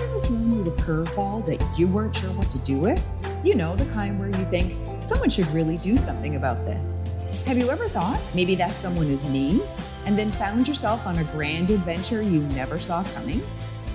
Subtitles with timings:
[0.00, 3.02] ever thrown you curveball that you weren't sure what to do with?
[3.42, 7.02] You know, the kind where you think someone should really do something about this.
[7.46, 9.62] Have you ever thought maybe that someone is me
[10.06, 13.42] and then found yourself on a grand adventure you never saw coming?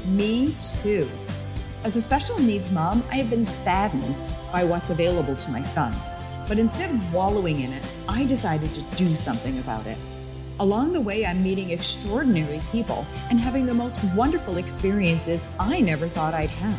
[0.07, 1.09] Me too.
[1.83, 5.93] As a special needs mom, I have been saddened by what's available to my son.
[6.47, 9.97] But instead of wallowing in it, I decided to do something about it.
[10.61, 16.09] Along the way, I'm meeting extraordinary people and having the most wonderful experiences I never
[16.09, 16.77] thought I'd have.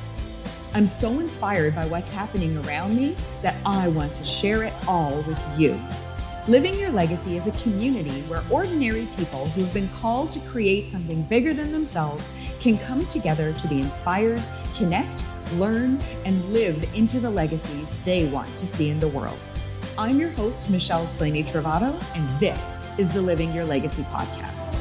[0.74, 5.16] I'm so inspired by what's happening around me that I want to share it all
[5.22, 5.80] with you.
[6.46, 11.22] Living Your Legacy is a community where ordinary people who've been called to create something
[11.22, 14.42] bigger than themselves can come together to be inspired,
[14.76, 19.38] connect, learn, and live into the legacies they want to see in the world.
[19.96, 24.74] I'm your host, Michelle Slaney Travato, and this is the Living Your Legacy podcast.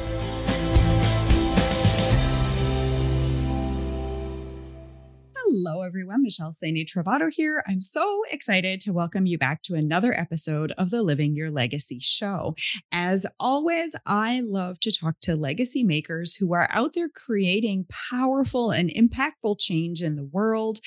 [5.34, 6.22] Hello, everyone.
[6.22, 7.64] Michelle Slaney Travato here.
[7.66, 11.98] I'm so excited to welcome you back to another episode of the Living Your Legacy
[11.98, 12.54] show.
[12.92, 18.70] As always, I love to talk to legacy makers who are out there creating powerful
[18.70, 20.80] and impactful change in the world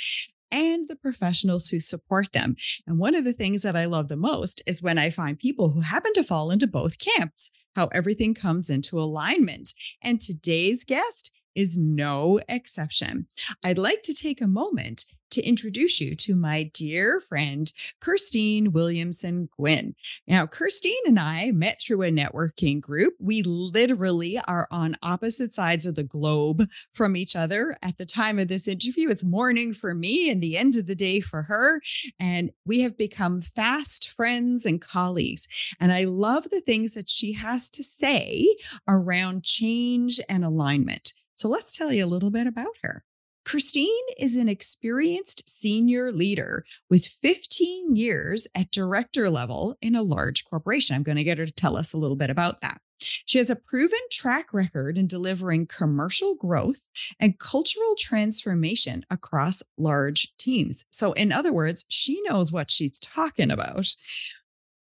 [0.53, 2.55] and the professionals who support them.
[2.87, 5.71] And one of the things that I love the most is when I find people
[5.71, 9.73] who happen to fall into both camps, how everything comes into alignment.
[10.03, 13.27] And today's guest is no exception.
[13.63, 19.49] I'd like to take a moment to introduce you to my dear friend, Kirsteen Williamson
[19.59, 19.95] Guinn.
[20.27, 23.15] Now, Kirsteen and I met through a networking group.
[23.19, 27.77] We literally are on opposite sides of the globe from each other.
[27.81, 30.95] At the time of this interview, it's morning for me and the end of the
[30.95, 31.81] day for her.
[32.19, 35.47] And we have become fast friends and colleagues.
[35.79, 38.55] And I love the things that she has to say
[38.87, 41.13] around change and alignment.
[41.35, 43.03] So let's tell you a little bit about her.
[43.45, 50.45] Kirsteen is an experienced senior leader with 15 years at director level in a large
[50.45, 50.95] corporation.
[50.95, 52.79] I'm going to get her to tell us a little bit about that.
[53.25, 56.85] She has a proven track record in delivering commercial growth
[57.19, 60.85] and cultural transformation across large teams.
[60.89, 63.93] So, in other words, she knows what she's talking about.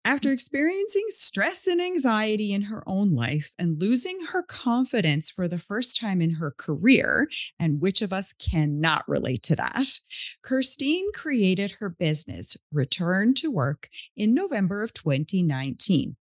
[0.05, 5.57] After experiencing stress and anxiety in her own life and losing her confidence for the
[5.57, 9.87] first time in her career, and which of us cannot relate to that,
[10.43, 13.87] Kirsteen created her business, Return to Work,
[14.17, 16.17] in November of 2019.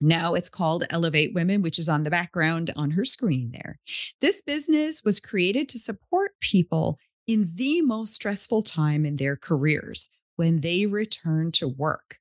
[0.00, 3.80] Now it's called Elevate Women, which is on the background on her screen there.
[4.20, 6.96] This business was created to support people
[7.26, 12.16] in the most stressful time in their careers when they return to work.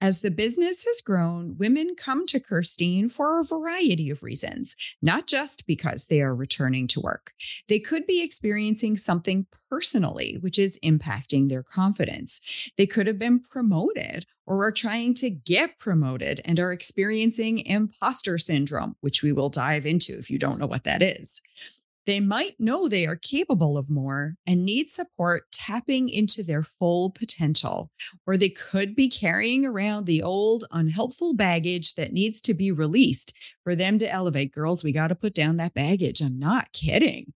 [0.00, 5.28] As the business has grown, women come to Kirsteen for a variety of reasons, not
[5.28, 7.32] just because they are returning to work.
[7.68, 12.40] They could be experiencing something personally, which is impacting their confidence.
[12.76, 18.38] They could have been promoted or are trying to get promoted and are experiencing imposter
[18.38, 21.40] syndrome, which we will dive into if you don't know what that is.
[22.04, 27.10] They might know they are capable of more and need support tapping into their full
[27.10, 27.90] potential,
[28.26, 33.34] or they could be carrying around the old unhelpful baggage that needs to be released
[33.62, 34.52] for them to elevate.
[34.52, 36.20] Girls, we got to put down that baggage.
[36.20, 37.32] I'm not kidding.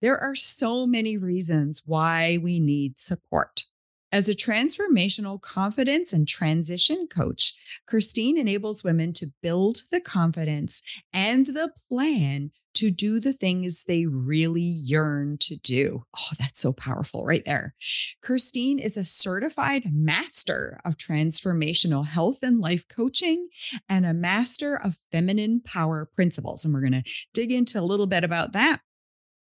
[0.00, 3.64] There are so many reasons why we need support.
[4.10, 7.54] As a transformational confidence and transition coach,
[7.86, 14.06] Kirsteen enables women to build the confidence and the plan to do the things they
[14.06, 16.04] really yearn to do.
[16.16, 17.74] Oh, that's so powerful right there.
[18.22, 23.48] Kirsteen is a certified master of transformational health and life coaching
[23.88, 26.64] and a master of feminine power principles.
[26.64, 28.80] And we're going to dig into a little bit about that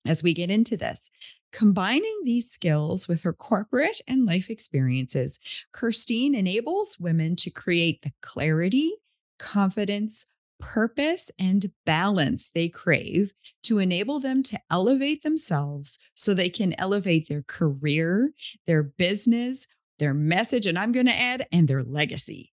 [0.05, 1.09] as we get into this.
[1.53, 5.39] Combining these skills with her corporate and life experiences,
[5.71, 8.91] Kirsteen enables women to create the clarity,
[9.39, 10.25] confidence,
[10.63, 13.33] purpose and balance they crave
[13.63, 18.31] to enable them to elevate themselves so they can elevate their career,
[18.65, 19.67] their business,
[19.99, 22.53] their message, and I'm going to add, and their legacy.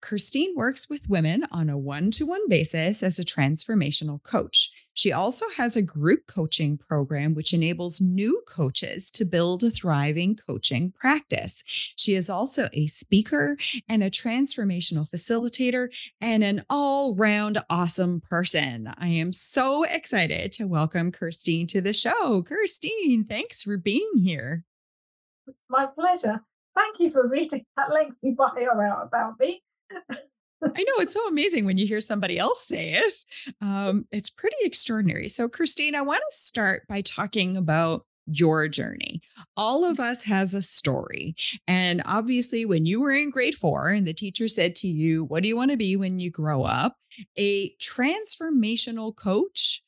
[0.00, 4.70] Kirsteen works with women on a one to one basis as a transformational coach.
[4.98, 10.34] She also has a group coaching program, which enables new coaches to build a thriving
[10.34, 11.62] coaching practice.
[11.94, 13.56] She is also a speaker
[13.88, 18.92] and a transformational facilitator and an all round awesome person.
[18.98, 22.42] I am so excited to welcome Kirsteen to the show.
[22.42, 24.64] Kirsteen, thanks for being here.
[25.46, 26.42] It's my pleasure.
[26.74, 29.62] Thank you for reading that lengthy bio out about me.
[30.62, 33.24] I know it's so amazing when you hear somebody else say it.
[33.60, 35.28] Um, it's pretty extraordinary.
[35.28, 39.22] So, Kirsteen, I want to start by talking about your journey.
[39.56, 41.34] All of us has a story.
[41.66, 45.42] And obviously when you were in grade 4 and the teacher said to you, "What
[45.42, 46.96] do you want to be when you grow up?"
[47.36, 49.82] a transformational coach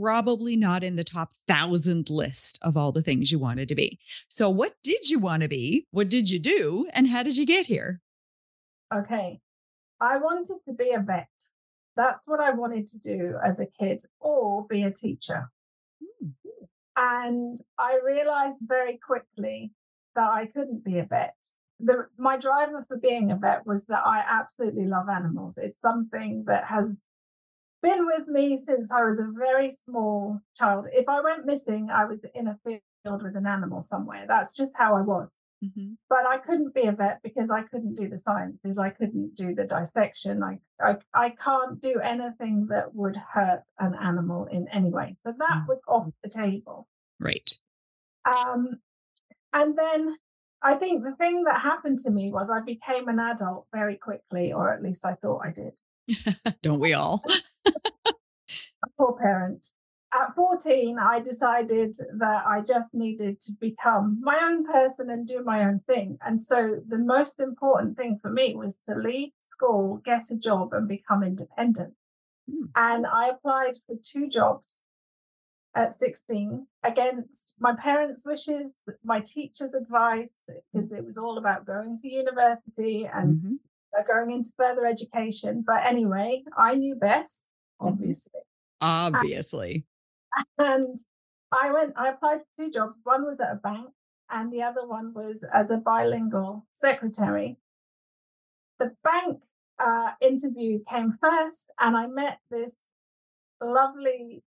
[0.00, 3.98] probably not in the top 1000 list of all the things you wanted to be.
[4.28, 5.86] So what did you want to be?
[5.90, 8.00] What did you do and how did you get here?
[8.94, 9.40] Okay.
[10.02, 11.28] I wanted to be a vet.
[11.96, 15.48] That's what I wanted to do as a kid or be a teacher.
[16.20, 16.30] Hmm.
[16.96, 19.70] And I realized very quickly
[20.16, 21.36] that I couldn't be a vet.
[21.78, 25.56] The, my driver for being a vet was that I absolutely love animals.
[25.56, 27.02] It's something that has
[27.80, 30.88] been with me since I was a very small child.
[30.92, 34.26] If I went missing, I was in a field with an animal somewhere.
[34.28, 35.34] That's just how I was.
[35.62, 35.92] Mm-hmm.
[36.08, 38.78] But I couldn't be a vet because I couldn't do the sciences.
[38.78, 40.42] I couldn't do the dissection.
[40.42, 45.14] I, I, I can't do anything that would hurt an animal in any way.
[45.18, 45.68] So that mm-hmm.
[45.68, 46.88] was off the table.
[47.20, 47.54] Right.
[48.24, 48.80] Um,
[49.52, 50.16] and then
[50.62, 54.52] I think the thing that happened to me was I became an adult very quickly,
[54.52, 55.78] or at least I thought I did.
[56.62, 57.22] Don't we all?
[58.98, 59.64] poor parent
[60.14, 65.42] at 14, I decided that I just needed to become my own person and do
[65.42, 66.18] my own thing.
[66.24, 70.74] And so the most important thing for me was to leave school, get a job,
[70.74, 71.94] and become independent.
[72.50, 72.68] Mm.
[72.76, 74.82] And I applied for two jobs
[75.74, 80.36] at 16 against my parents' wishes, my teacher's advice,
[80.72, 84.02] because it was all about going to university and mm-hmm.
[84.06, 85.64] going into further education.
[85.66, 87.46] But anyway, I knew best,
[87.80, 87.94] mm-hmm.
[87.94, 88.40] obviously.
[88.82, 89.86] Obviously
[90.58, 90.96] and
[91.52, 92.98] I went, I applied for two jobs.
[93.04, 93.88] One was at a bank,
[94.30, 97.58] and the other one was as a bilingual secretary.
[98.78, 99.42] The bank
[99.78, 102.80] uh, interview came first, and I met this
[103.60, 104.42] lovely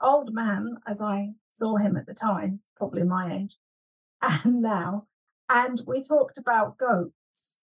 [0.00, 3.56] old man, as I saw him at the time, probably my age,
[4.22, 5.06] and now,
[5.48, 7.62] and we talked about goats.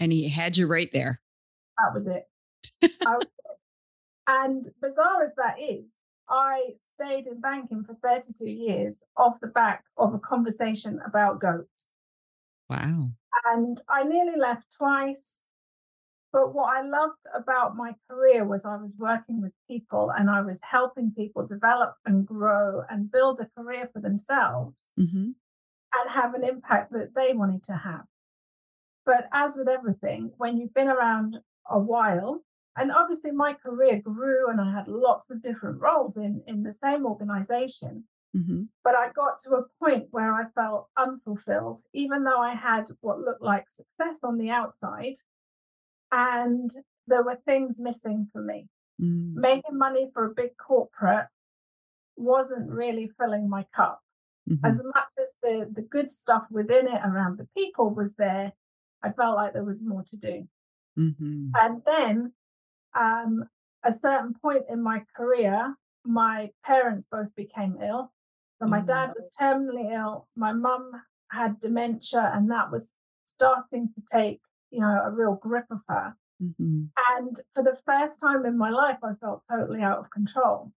[0.00, 1.20] And he had you right there.
[1.78, 2.24] That was it.
[3.02, 3.26] was,
[4.26, 5.92] and bizarre as that is,
[6.28, 11.92] I stayed in banking for 32 years off the back of a conversation about goats.
[12.68, 13.08] Wow.
[13.44, 15.44] And I nearly left twice.
[16.32, 20.40] But what I loved about my career was I was working with people and I
[20.40, 25.30] was helping people develop and grow and build a career for themselves mm-hmm.
[25.30, 28.06] and have an impact that they wanted to have.
[29.06, 31.36] But as with everything, when you've been around
[31.70, 32.42] a while,
[32.76, 36.72] and obviously my career grew and i had lots of different roles in in the
[36.72, 38.04] same organization
[38.36, 38.62] mm-hmm.
[38.82, 43.20] but i got to a point where i felt unfulfilled even though i had what
[43.20, 45.14] looked like success on the outside
[46.12, 46.70] and
[47.06, 48.68] there were things missing for me
[49.00, 49.34] mm.
[49.34, 51.26] making money for a big corporate
[52.16, 54.00] wasn't really filling my cup
[54.48, 54.64] mm-hmm.
[54.64, 58.52] as much as the the good stuff within it around the people was there
[59.02, 60.46] i felt like there was more to do
[60.98, 61.48] mm-hmm.
[61.56, 62.32] and then
[62.94, 63.44] um,
[63.84, 65.74] a certain point in my career,
[66.04, 68.12] my parents both became ill.
[68.60, 69.14] So my dad mm.
[69.14, 70.28] was terminally ill.
[70.36, 70.92] My mum
[71.30, 72.94] had dementia, and that was
[73.24, 76.14] starting to take, you know, a real grip of her.
[76.42, 76.84] Mm-hmm.
[77.16, 80.72] And for the first time in my life, I felt totally out of control.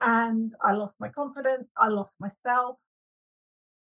[0.00, 1.70] And I lost my confidence.
[1.76, 2.76] I lost myself.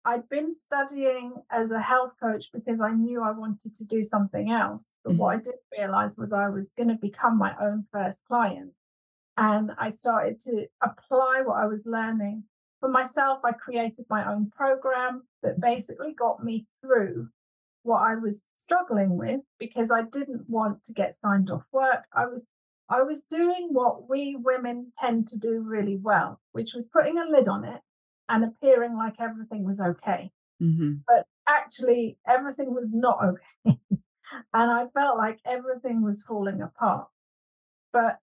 [0.06, 4.52] I'd been studying as a health coach because I knew I wanted to do something
[4.52, 4.96] else.
[5.04, 5.20] But mm-hmm.
[5.20, 8.72] what I didn't realize was I was going to become my own first client.
[9.38, 12.44] And I started to apply what I was learning.
[12.82, 17.30] For myself, I created my own program that basically got me through
[17.84, 22.06] what I was struggling with because I didn't want to get signed off work.
[22.14, 22.50] I was
[22.90, 27.26] I was doing what we women tend to do really well, which was putting a
[27.26, 27.82] lid on it
[28.30, 30.32] and appearing like everything was okay.
[30.62, 30.94] Mm-hmm.
[31.08, 33.20] But actually, everything was not
[33.68, 33.78] okay.
[34.54, 37.08] and I felt like everything was falling apart.
[37.92, 38.20] But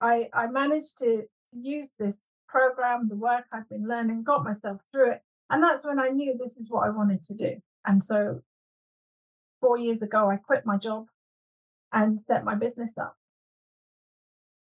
[0.00, 5.12] I, I managed to use this program, the work I've been learning, got myself through
[5.12, 5.22] it.
[5.50, 7.56] And that's when I knew this is what I wanted to do.
[7.86, 8.40] And so
[9.60, 11.06] four years ago, I quit my job
[11.92, 13.16] and set my business up.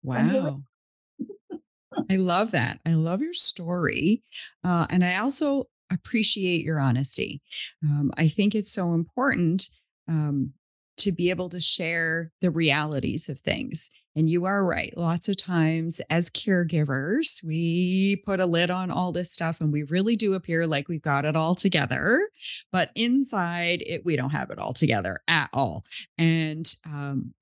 [0.03, 0.63] Wow.
[2.11, 2.81] I love that.
[2.87, 4.23] I love your story.
[4.65, 7.43] Uh, and I also appreciate your honesty.
[7.83, 9.69] Um, I think it's so important
[10.09, 10.53] um,
[10.99, 13.91] to be able to share the realities of things.
[14.17, 14.93] And you are right.
[14.97, 19.85] Lots of times, as caregivers, we put a lid on all this stuff and we
[19.85, 22.29] really do appear like we've got it all together.
[22.73, 25.85] But inside it, we don't have it all together at all.
[26.17, 27.33] And um,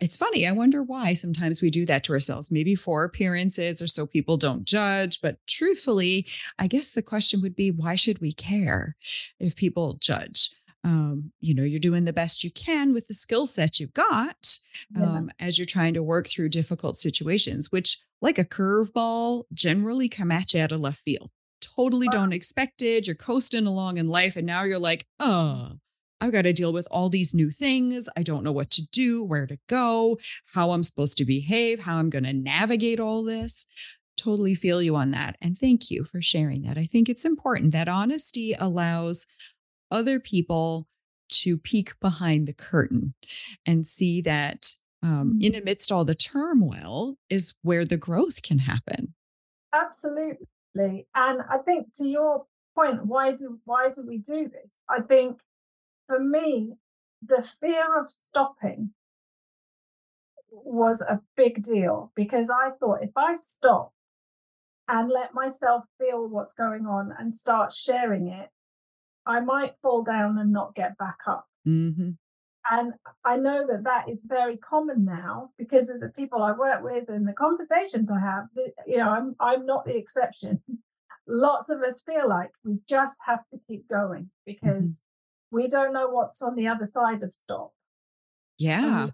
[0.00, 0.46] it's funny.
[0.46, 4.36] I wonder why sometimes we do that to ourselves, maybe for appearances or so people
[4.36, 5.20] don't judge.
[5.20, 6.26] But truthfully,
[6.58, 8.96] I guess the question would be why should we care
[9.40, 10.50] if people judge?
[10.84, 14.58] Um, you know, you're doing the best you can with the skill set you've got
[14.96, 15.46] um, yeah.
[15.46, 20.54] as you're trying to work through difficult situations, which, like a curveball, generally come at
[20.54, 21.30] you out of left field.
[21.60, 23.06] Totally don't expect it.
[23.06, 25.78] You're coasting along in life, and now you're like, oh,
[26.22, 28.08] I've got to deal with all these new things.
[28.16, 30.18] I don't know what to do, where to go,
[30.54, 33.66] how I'm supposed to behave, how I'm going to navigate all this.
[34.16, 35.36] Totally feel you on that.
[35.42, 36.78] And thank you for sharing that.
[36.78, 39.26] I think it's important that honesty allows
[39.90, 40.86] other people
[41.30, 43.14] to peek behind the curtain
[43.66, 45.62] and see that um, in mm-hmm.
[45.62, 49.14] amidst all the turmoil is where the growth can happen.
[49.74, 51.08] Absolutely.
[51.16, 54.76] And I think to your point, why do why do we do this?
[54.88, 55.40] I think
[56.12, 56.74] for me,
[57.26, 58.90] the fear of stopping
[60.50, 63.92] was a big deal because I thought if I stop
[64.88, 68.50] and let myself feel what's going on and start sharing it,
[69.24, 71.46] I might fall down and not get back up.
[71.66, 72.10] Mm-hmm.
[72.70, 72.92] And
[73.24, 77.08] I know that that is very common now because of the people I work with
[77.08, 78.44] and the conversations I have.
[78.86, 80.60] You know, I'm I'm not the exception.
[81.26, 84.44] Lots of us feel like we just have to keep going mm-hmm.
[84.44, 85.02] because
[85.52, 87.72] we don't know what's on the other side of stop.
[88.58, 89.08] Yeah,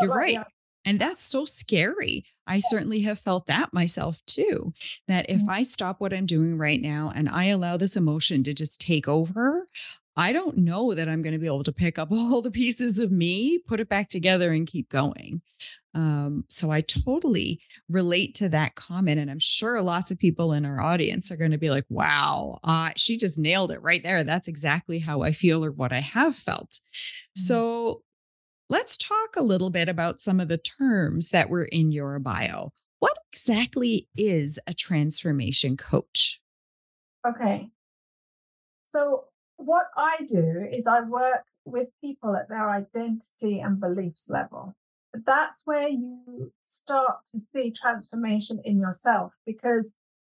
[0.00, 0.38] you're right.
[0.84, 2.24] And that's so scary.
[2.46, 4.72] I certainly have felt that myself too.
[5.08, 5.50] That if mm-hmm.
[5.50, 9.08] I stop what I'm doing right now and I allow this emotion to just take
[9.08, 9.66] over,
[10.16, 12.98] I don't know that I'm going to be able to pick up all the pieces
[12.98, 15.42] of me, put it back together, and keep going.
[15.94, 19.18] Um, so I totally relate to that comment.
[19.18, 22.58] And I'm sure lots of people in our audience are going to be like, wow,
[22.64, 24.22] uh, she just nailed it right there.
[24.22, 26.70] That's exactly how I feel or what I have felt.
[26.70, 27.40] Mm-hmm.
[27.40, 28.02] So
[28.68, 32.72] let's talk a little bit about some of the terms that were in your bio.
[32.98, 36.40] What exactly is a transformation coach?
[37.26, 37.68] Okay.
[38.86, 39.24] So,
[39.56, 44.76] what I do is I work with people at their identity and beliefs level
[45.24, 49.94] that's where you start to see transformation in yourself because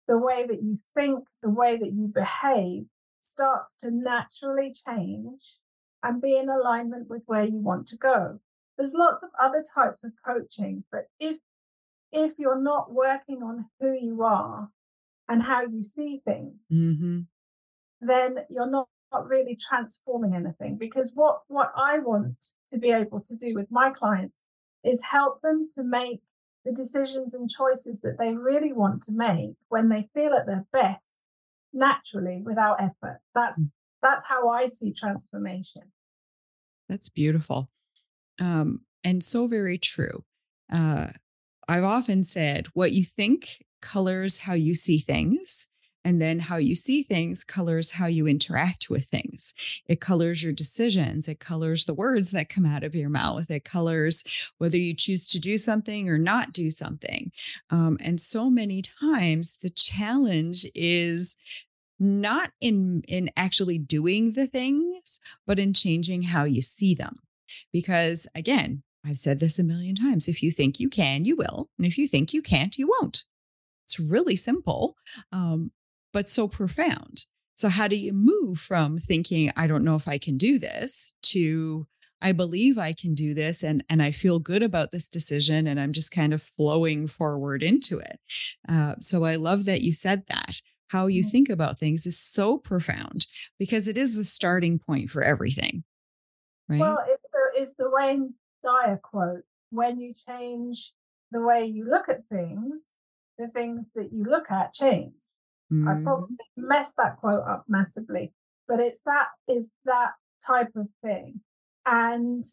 [0.07, 2.85] the way that you think, the way that you behave
[3.21, 5.55] starts to naturally change
[6.03, 8.39] and be in alignment with where you want to go.
[8.77, 11.37] There's lots of other types of coaching, but if
[12.13, 14.69] if you're not working on who you are
[15.27, 17.21] and how you see things, mm-hmm.
[17.99, 20.77] then you're not, not really transforming anything.
[20.77, 24.45] Because what what I want to be able to do with my clients
[24.83, 26.21] is help them to make
[26.67, 30.65] the decisions and choices that they really want to make when they feel at their
[30.73, 31.21] best
[31.73, 33.71] naturally without effort that's mm.
[34.01, 35.83] that's how i see transformation
[36.89, 37.69] that's beautiful
[38.39, 40.23] um, and so very true
[40.71, 41.07] uh,
[41.67, 45.67] i've often said what you think colors how you see things
[46.07, 49.53] and then how you see things colors how you interact with things.
[49.87, 51.27] It colors your decisions.
[51.27, 53.51] It colors the words that come out of your mouth.
[53.51, 54.23] It colors
[54.57, 57.33] whether you choose to do something or not do something.
[57.71, 61.35] Um, and so many times the challenge is
[61.99, 67.15] not in in actually doing the things but in changing how you see them
[67.73, 71.71] because again i've said this a million times if you think you can you will
[71.79, 73.23] and if you think you can't you won't
[73.83, 74.95] it's really simple
[75.31, 75.71] um,
[76.13, 77.25] but so profound.
[77.55, 81.13] So, how do you move from thinking, I don't know if I can do this
[81.23, 81.87] to
[82.21, 85.79] I believe I can do this and, and I feel good about this decision and
[85.79, 88.19] I'm just kind of flowing forward into it.
[88.67, 90.61] Uh, so I love that you said that.
[90.87, 91.29] How you mm-hmm.
[91.29, 93.27] think about things is so profound
[93.59, 95.83] because it is the starting point for everything.
[96.67, 96.79] Right.
[96.79, 98.33] Well, it's the, it's the Wayne
[98.63, 100.93] Dyer quote when you change
[101.31, 102.89] the way you look at things,
[103.37, 105.13] the things that you look at change.
[105.71, 105.87] Mm.
[105.87, 108.33] I probably messed that quote up massively,
[108.67, 110.11] but it's that is that
[110.45, 111.41] type of thing.
[111.85, 112.43] And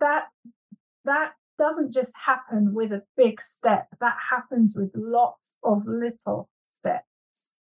[0.00, 0.26] that
[1.04, 3.88] that doesn't just happen with a big step.
[4.00, 7.04] That happens with lots of little steps.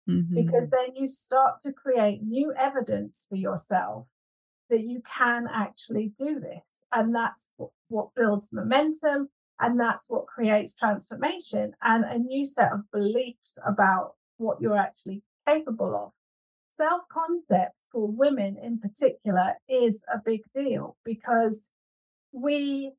[0.09, 0.35] Mm-hmm.
[0.35, 4.07] Because then you start to create new evidence for yourself
[4.71, 6.85] that you can actually do this.
[6.93, 9.29] And that's what, what builds momentum
[9.63, 15.23] and that's what creates transformation and a new set of beliefs about what you're actually
[15.47, 16.11] capable of.
[16.69, 21.73] Self concept for women in particular is a big deal because
[22.33, 22.93] we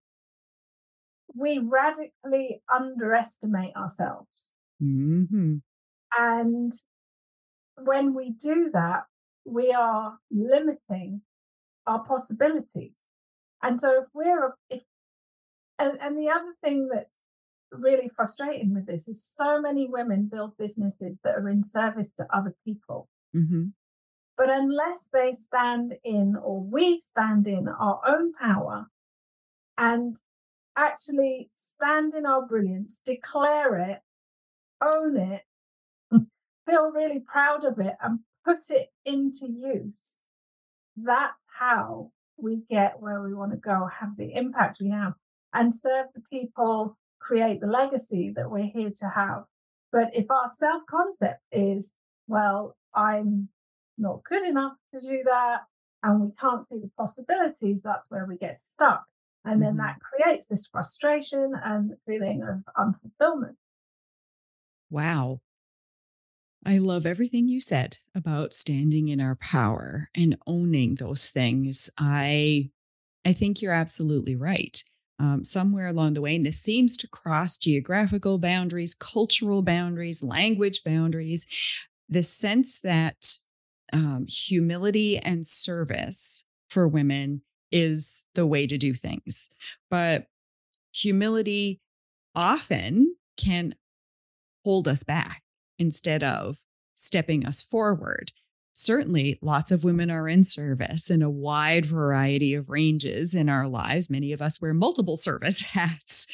[1.35, 4.53] we radically underestimate ourselves.
[4.81, 5.57] Mm-hmm.
[6.17, 6.71] And
[7.83, 9.03] when we do that,
[9.43, 11.21] we are limiting
[11.87, 12.93] our possibilities.
[13.61, 14.83] And so if we're if
[15.79, 17.15] And, and the other thing that's
[17.71, 22.27] really frustrating with this is so many women build businesses that are in service to
[22.35, 23.09] other people.
[23.35, 23.67] Mm-hmm.
[24.37, 28.87] But unless they stand in, or we stand in our own power
[29.77, 30.17] and
[30.75, 33.99] actually stand in our brilliance, declare it,
[34.81, 35.41] own it,
[36.67, 40.23] feel really proud of it, and put it into use,
[40.97, 45.13] that's how we get where we want to go, have the impact we have,
[45.53, 49.43] and serve the people, create the legacy that we're here to have.
[49.91, 51.95] But if our self concept is,
[52.27, 53.49] well, I'm
[53.97, 55.61] not good enough to do that,
[56.01, 59.03] and we can't see the possibilities, that's where we get stuck.
[59.45, 59.79] And then mm-hmm.
[59.79, 63.55] that creates this frustration and feeling of unfulfillment.
[64.89, 65.41] Wow.
[66.65, 71.89] I love everything you said about standing in our power and owning those things.
[71.97, 72.69] I
[73.25, 74.83] I think you're absolutely right.
[75.19, 80.83] Um, somewhere along the way, and this seems to cross geographical boundaries, cultural boundaries, language
[80.83, 81.47] boundaries,
[82.09, 83.37] the sense that
[83.93, 87.41] um, humility and service for women
[87.71, 89.49] is the way to do things.
[89.89, 90.25] But
[90.91, 91.79] humility
[92.35, 93.75] often can
[94.63, 95.43] hold us back
[95.77, 96.57] instead of
[96.95, 98.31] stepping us forward.
[98.73, 103.67] Certainly, lots of women are in service in a wide variety of ranges in our
[103.67, 104.09] lives.
[104.09, 106.27] Many of us wear multiple service hats,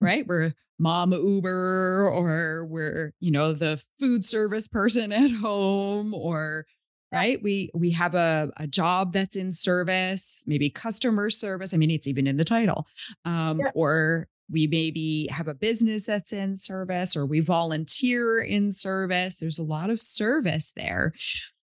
[0.00, 0.26] right?
[0.26, 6.66] We're mom Uber, or we're, you know, the food service person at home, or
[7.10, 11.90] right we we have a, a job that's in service maybe customer service i mean
[11.90, 12.86] it's even in the title
[13.24, 13.70] um, yeah.
[13.74, 19.38] or we maybe have a business that's in service or we volunteer in service.
[19.38, 21.12] There's a lot of service there,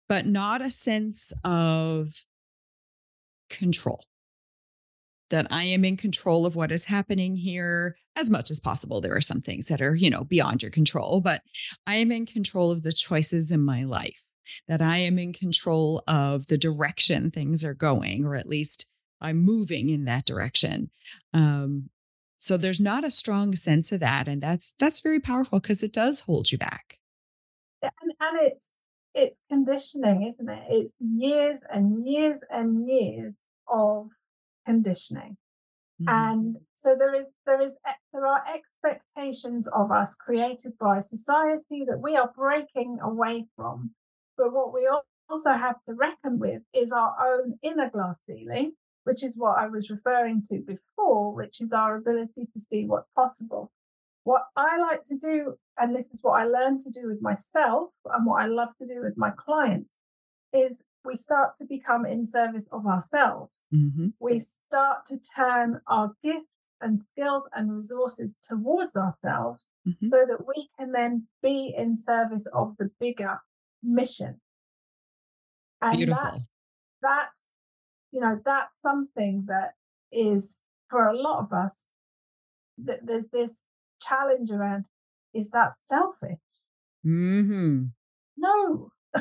[0.08, 2.08] but not a sense of
[3.50, 4.04] control.
[5.30, 9.00] That I am in control of what is happening here as much as possible.
[9.00, 11.42] There are some things that are, you know, beyond your control, but
[11.86, 14.22] I am in control of the choices in my life,
[14.68, 18.86] that I am in control of the direction things are going, or at least
[19.20, 20.90] I'm moving in that direction.
[21.32, 21.88] Um,
[22.36, 24.28] so there's not a strong sense of that.
[24.28, 26.98] And that's that's very powerful because it does hold you back.
[27.82, 27.90] And,
[28.20, 28.76] and it's
[29.14, 30.64] it's conditioning, isn't it?
[30.68, 34.08] It's years and years and years of
[34.66, 35.36] conditioning.
[36.02, 36.08] Mm-hmm.
[36.08, 37.78] And so there is there is
[38.12, 43.92] there are expectations of us created by society that we are breaking away from.
[44.36, 44.88] But what we
[45.30, 48.72] also have to reckon with is our own inner glass ceiling
[49.04, 53.08] which is what I was referring to before, which is our ability to see what's
[53.14, 53.70] possible.
[54.24, 57.90] What I like to do, and this is what I learned to do with myself
[58.06, 59.96] and what I love to do with my clients,
[60.52, 63.66] is we start to become in service of ourselves.
[63.72, 64.08] Mm-hmm.
[64.20, 66.48] We start to turn our gifts
[66.80, 70.06] and skills and resources towards ourselves mm-hmm.
[70.06, 73.38] so that we can then be in service of the bigger
[73.82, 74.40] mission.
[75.82, 76.22] And Beautiful.
[76.22, 76.48] That's,
[77.02, 77.46] that's
[78.10, 79.72] you know, that's something that
[80.10, 81.90] is for a lot of us,
[82.78, 83.66] that there's this
[84.06, 84.86] challenge around
[85.34, 86.38] is that selfish?
[87.04, 87.84] Mm-hmm.
[88.36, 88.90] No.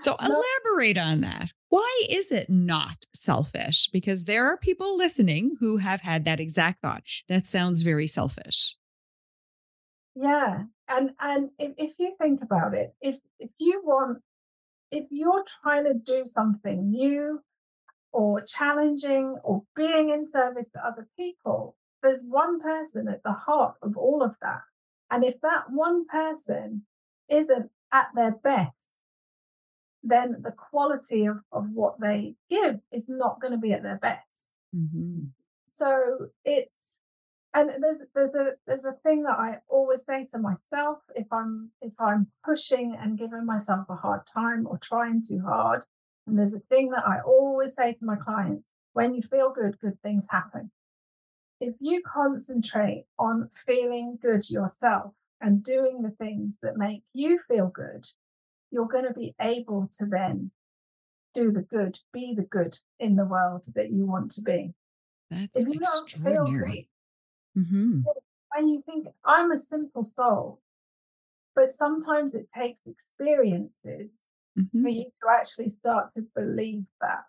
[0.00, 0.42] so no.
[0.64, 1.52] elaborate on that.
[1.68, 3.88] Why is it not selfish?
[3.92, 7.04] Because there are people listening who have had that exact thought.
[7.28, 8.76] That sounds very selfish.
[10.14, 10.64] Yeah.
[10.88, 14.18] And and if, if you think about it, if if you want
[14.90, 17.40] if you're trying to do something new
[18.12, 23.74] or challenging or being in service to other people, there's one person at the heart
[23.82, 24.60] of all of that.
[25.10, 26.82] And if that one person
[27.28, 28.94] isn't at their best,
[30.04, 33.98] then the quality of, of what they give is not going to be at their
[33.98, 34.54] best.
[34.74, 35.24] Mm-hmm.
[35.66, 37.00] So it's
[37.54, 41.70] and there's there's a there's a thing that I always say to myself if I'm
[41.80, 45.84] if I'm pushing and giving myself a hard time or trying too hard,
[46.26, 49.78] and there's a thing that I always say to my clients when you feel good,
[49.80, 50.70] good things happen.
[51.60, 57.68] If you concentrate on feeling good yourself and doing the things that make you feel
[57.68, 58.06] good,
[58.70, 60.50] you're going to be able to then
[61.32, 64.74] do the good, be the good in the world that you want to be.
[65.30, 66.88] That's if you extraordinary.
[67.54, 68.00] Good, mm-hmm.
[68.54, 70.60] When you think, I'm a simple soul,
[71.54, 74.20] but sometimes it takes experiences
[74.58, 74.82] mm-hmm.
[74.82, 77.24] for you to actually start to believe that.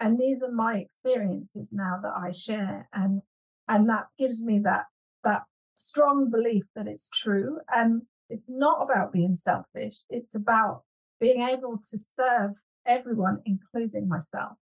[0.00, 2.88] And these are my experiences now that I share.
[2.92, 3.22] And
[3.68, 4.84] and that gives me that
[5.24, 5.42] that
[5.74, 7.58] strong belief that it's true.
[7.74, 10.02] And it's not about being selfish.
[10.08, 10.82] It's about
[11.20, 12.52] being able to serve
[12.86, 14.52] everyone, including myself.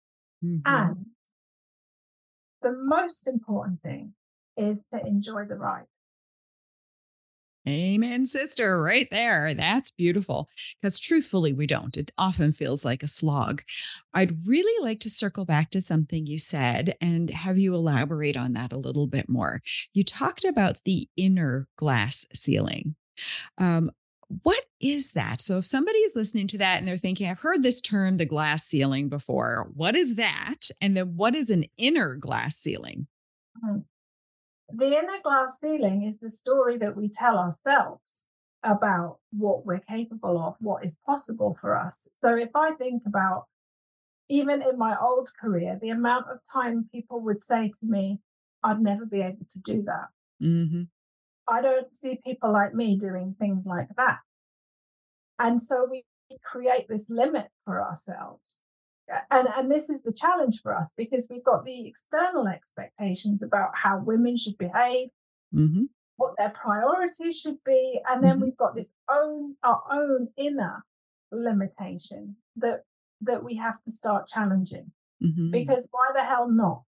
[0.44, 0.60] Mm-hmm.
[0.64, 1.06] And
[2.62, 4.14] the most important thing
[4.56, 5.86] is to enjoy the ride.
[7.70, 9.54] Amen, sister, right there.
[9.54, 10.48] That's beautiful.
[10.80, 11.96] Because truthfully, we don't.
[11.96, 13.62] It often feels like a slog.
[14.12, 18.54] I'd really like to circle back to something you said and have you elaborate on
[18.54, 19.62] that a little bit more.
[19.94, 22.96] You talked about the inner glass ceiling.
[23.58, 23.92] Um,
[24.42, 25.40] what is that?
[25.40, 28.26] So, if somebody is listening to that and they're thinking, I've heard this term, the
[28.26, 30.70] glass ceiling, before, what is that?
[30.80, 33.06] And then what is an inner glass ceiling?
[34.74, 38.26] The inner glass ceiling is the story that we tell ourselves
[38.62, 42.08] about what we're capable of, what is possible for us.
[42.22, 43.46] So if I think about
[44.28, 48.20] even in my old career, the amount of time people would say to me,
[48.62, 50.08] I'd never be able to do that.
[50.42, 50.82] Mm-hmm.
[51.48, 54.18] I don't see people like me doing things like that.
[55.38, 56.04] And so we
[56.44, 58.60] create this limit for ourselves
[59.30, 63.70] and and this is the challenge for us because we've got the external expectations about
[63.74, 65.08] how women should behave
[65.54, 65.84] mm-hmm.
[66.16, 68.44] what their priorities should be and then mm-hmm.
[68.44, 70.84] we've got this own our own inner
[71.32, 72.84] limitations that
[73.20, 74.90] that we have to start challenging
[75.22, 75.50] mm-hmm.
[75.50, 76.82] because why the hell not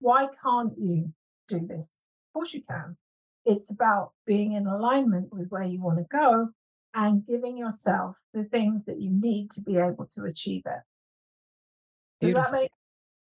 [0.00, 1.12] why can't you
[1.48, 2.96] do this of course you can
[3.44, 6.48] it's about being in alignment with where you want to go
[6.94, 10.80] and giving yourself the things that you need to be able to achieve it
[12.20, 12.52] does Beautiful.
[12.52, 12.70] that make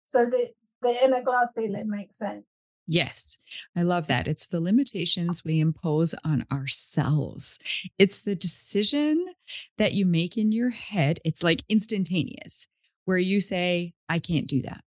[0.05, 2.45] so the the inner glass ceiling makes sense?
[2.87, 3.39] Yes,
[3.77, 4.27] I love that.
[4.27, 7.59] It's the limitations we impose on ourselves.
[7.99, 9.27] It's the decision
[9.77, 11.21] that you make in your head.
[11.23, 12.67] It's like instantaneous,
[13.05, 14.83] where you say, I can't do that.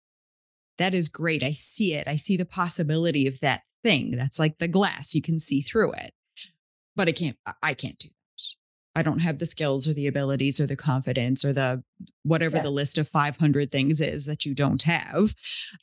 [0.78, 1.42] That is great.
[1.42, 2.08] I see it.
[2.08, 4.12] I see the possibility of that thing.
[4.12, 5.14] That's like the glass.
[5.14, 6.14] You can see through it.
[6.96, 8.08] But I can't, I can't do
[8.94, 11.82] I don't have the skills or the abilities or the confidence or the
[12.24, 12.64] whatever yeah.
[12.64, 15.34] the list of 500 things is that you don't have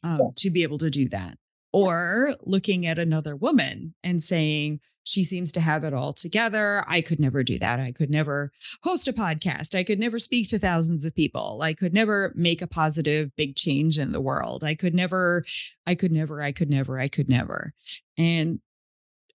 [0.03, 0.27] um, yeah.
[0.35, 1.37] to be able to do that.
[1.71, 6.83] Or looking at another woman and saying, she seems to have it all together.
[6.85, 7.79] I could never do that.
[7.79, 8.51] I could never
[8.83, 9.73] host a podcast.
[9.73, 11.61] I could never speak to thousands of people.
[11.61, 14.65] I could never make a positive big change in the world.
[14.65, 15.45] I could never,
[15.85, 17.73] I could never, I could never, I could never.
[18.17, 18.59] And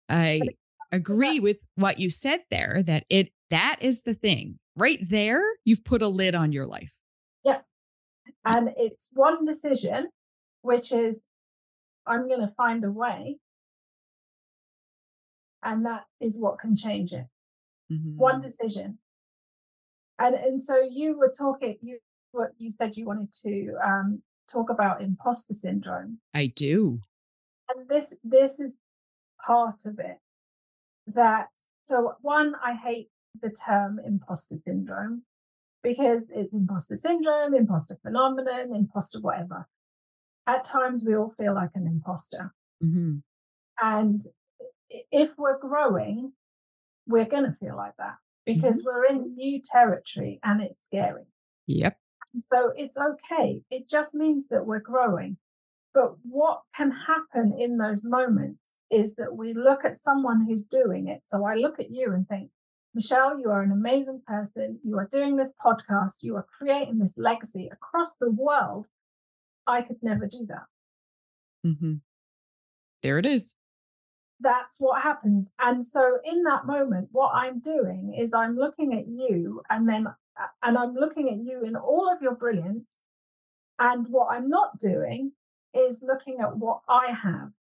[0.09, 0.41] I
[0.91, 4.57] agree with what you said there that it that is the thing.
[4.75, 6.91] Right there, you've put a lid on your life.
[7.43, 7.59] Yeah.
[8.45, 10.07] And it's one decision,
[10.61, 11.25] which is
[12.07, 13.37] I'm going to find a way.
[15.63, 17.27] And that is what can change it.
[17.91, 18.17] Mm-hmm.
[18.17, 18.97] One decision.
[20.17, 21.99] And and so you were talking, you
[22.31, 26.19] what you said you wanted to um, talk about imposter syndrome.
[26.33, 26.99] I do.
[27.69, 28.77] And this this is
[29.45, 30.17] part of it.
[31.07, 31.49] That
[31.85, 33.09] so one, I hate
[33.41, 35.23] the term imposter syndrome
[35.83, 39.67] because it's imposter syndrome, imposter phenomenon, imposter whatever.
[40.47, 42.53] At times, we all feel like an imposter.
[42.83, 43.17] Mm-hmm.
[43.81, 44.21] And
[45.11, 46.33] if we're growing,
[47.07, 48.15] we're going to feel like that
[48.45, 48.87] because mm-hmm.
[48.87, 51.25] we're in new territory and it's scary.
[51.67, 51.97] Yep.
[52.43, 53.61] So it's okay.
[53.69, 55.37] It just means that we're growing.
[55.93, 61.07] But what can happen in those moments is that we look at someone who's doing
[61.07, 61.25] it.
[61.25, 62.49] So I look at you and think,
[62.93, 64.79] Michelle, you are an amazing person.
[64.83, 66.23] You are doing this podcast.
[66.23, 68.87] You are creating this legacy across the world.
[69.65, 70.65] I could never do that.
[71.65, 71.93] Mm-hmm.
[73.01, 73.55] There it is.
[74.39, 75.53] That's what happens.
[75.59, 80.07] And so, in that moment, what I'm doing is I'm looking at you and then,
[80.07, 83.05] uh, and I'm looking at you in all of your brilliance.
[83.79, 85.31] And what I'm not doing
[85.73, 87.51] is looking at what I have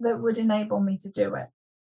[0.00, 1.48] that would enable me to do it.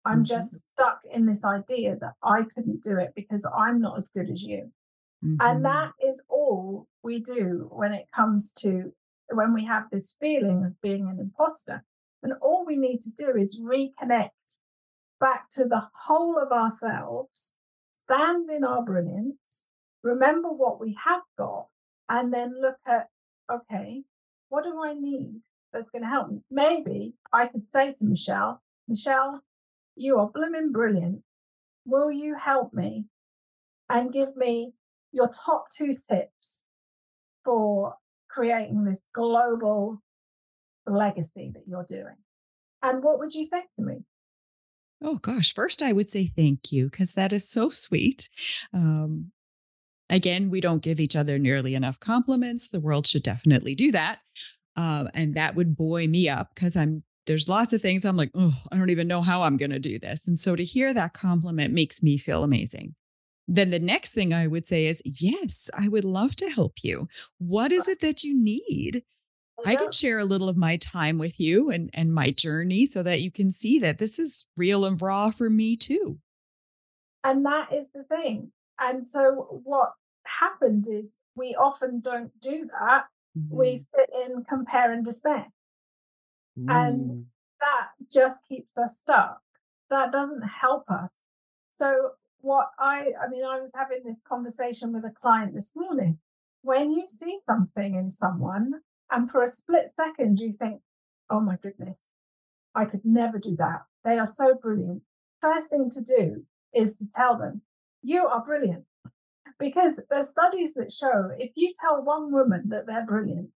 [0.08, 0.24] I'm mm-hmm.
[0.24, 4.30] just stuck in this idea that I couldn't do it because I'm not as good
[4.30, 4.72] as you.
[5.24, 5.36] Mm-hmm.
[5.40, 8.92] And that is all we do when it comes to
[9.30, 11.84] when we have this feeling of being an imposter.
[12.22, 14.30] And all we need to do is reconnect
[15.20, 17.56] back to the whole of ourselves,
[17.92, 19.68] stand in our brilliance,
[20.02, 21.66] remember what we have got,
[22.08, 23.08] and then look at,
[23.52, 24.04] okay,
[24.48, 25.42] what do I need
[25.72, 26.40] that's going to help me?
[26.50, 29.42] Maybe I could say to Michelle, Michelle,
[29.98, 31.22] you are blooming brilliant.
[31.84, 33.04] Will you help me
[33.88, 34.72] and give me
[35.12, 36.64] your top two tips
[37.44, 37.94] for
[38.28, 40.02] creating this global
[40.86, 42.16] legacy that you're doing?
[42.82, 43.96] And what would you say to me?
[45.02, 48.28] Oh gosh, first I would say thank you because that is so sweet.
[48.72, 49.30] Um,
[50.10, 52.68] again, we don't give each other nearly enough compliments.
[52.68, 54.18] The world should definitely do that.
[54.76, 58.30] Um, and that would buoy me up because I'm there's lots of things I'm like,
[58.34, 60.26] oh, I don't even know how I'm going to do this.
[60.26, 62.94] And so to hear that compliment makes me feel amazing.
[63.46, 67.06] Then the next thing I would say is, yes, I would love to help you.
[67.38, 69.04] What is it that you need?
[69.66, 73.02] I can share a little of my time with you and and my journey so
[73.02, 76.18] that you can see that this is real and raw for me too.
[77.24, 78.52] And that is the thing.
[78.80, 83.06] And so what happens is we often don't do that.
[83.36, 83.56] Mm-hmm.
[83.56, 85.48] We sit in compare and despair.
[86.58, 86.66] Ooh.
[86.68, 87.24] And
[87.60, 89.40] that just keeps us stuck.
[89.90, 91.22] That doesn't help us.
[91.70, 96.18] So what I I mean, I was having this conversation with a client this morning.
[96.62, 98.72] When you see something in someone
[99.10, 100.80] and for a split second you think,
[101.30, 102.04] oh my goodness,
[102.74, 103.82] I could never do that.
[104.04, 105.02] They are so brilliant.
[105.40, 106.44] First thing to do
[106.74, 107.62] is to tell them,
[108.02, 108.84] you are brilliant.
[109.58, 113.50] Because there's studies that show if you tell one woman that they're brilliant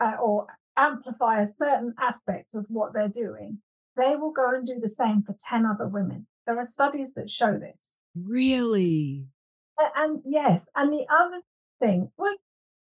[0.00, 0.46] uh, or
[0.78, 3.58] amplify a certain aspect of what they're doing,
[3.96, 6.26] they will go and do the same for 10 other women.
[6.46, 7.98] There are studies that show this.
[8.14, 9.26] Really?
[9.96, 10.68] And, yes.
[10.74, 11.40] And the other
[11.80, 12.34] thing, well,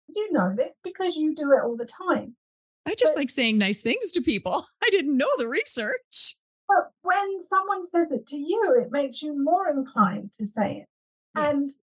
[0.08, 2.36] you know this because you do it all the time.
[2.86, 4.66] I just but, like saying nice things to people.
[4.84, 6.36] I didn't know the research.
[6.68, 10.88] But when someone says it to you, it makes you more inclined to say it.
[11.38, 11.80] Yes.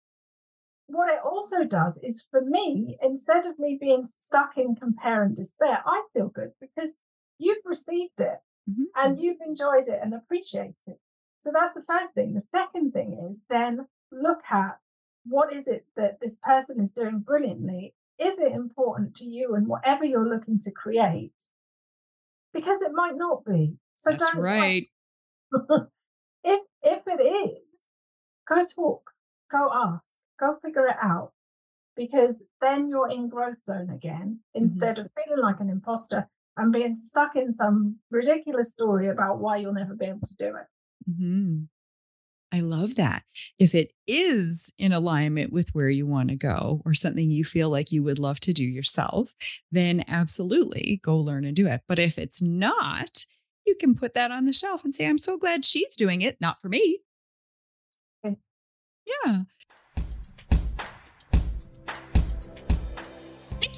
[0.88, 5.36] What it also does is for me, instead of me being stuck in compare and
[5.36, 6.96] despair, I feel good because
[7.38, 8.84] you've received it mm-hmm.
[8.96, 10.98] and you've enjoyed it and appreciated it.
[11.40, 12.34] So that's the first thing.
[12.34, 14.78] The second thing is then look at
[15.24, 17.94] what is it that this person is doing brilliantly?
[18.18, 21.50] Is it important to you and whatever you're looking to create?
[22.52, 23.76] Because it might not be.
[23.96, 24.88] So That's don't right.
[26.44, 27.80] if if it is,
[28.48, 29.10] go talk,
[29.50, 31.32] go ask, go figure it out.
[31.96, 34.62] Because then you're in growth zone again mm-hmm.
[34.62, 35.06] instead mm-hmm.
[35.06, 39.72] of feeling like an imposter and being stuck in some ridiculous story about why you'll
[39.72, 41.10] never be able to do it.
[41.10, 41.64] Mm-hmm.
[42.50, 43.24] I love that.
[43.58, 47.68] If it is in alignment with where you want to go or something you feel
[47.68, 49.34] like you would love to do yourself,
[49.70, 51.82] then absolutely go learn and do it.
[51.86, 53.26] But if it's not,
[53.66, 56.38] you can put that on the shelf and say, I'm so glad she's doing it,
[56.40, 57.00] not for me.
[58.24, 58.36] Okay.
[59.06, 59.42] Yeah.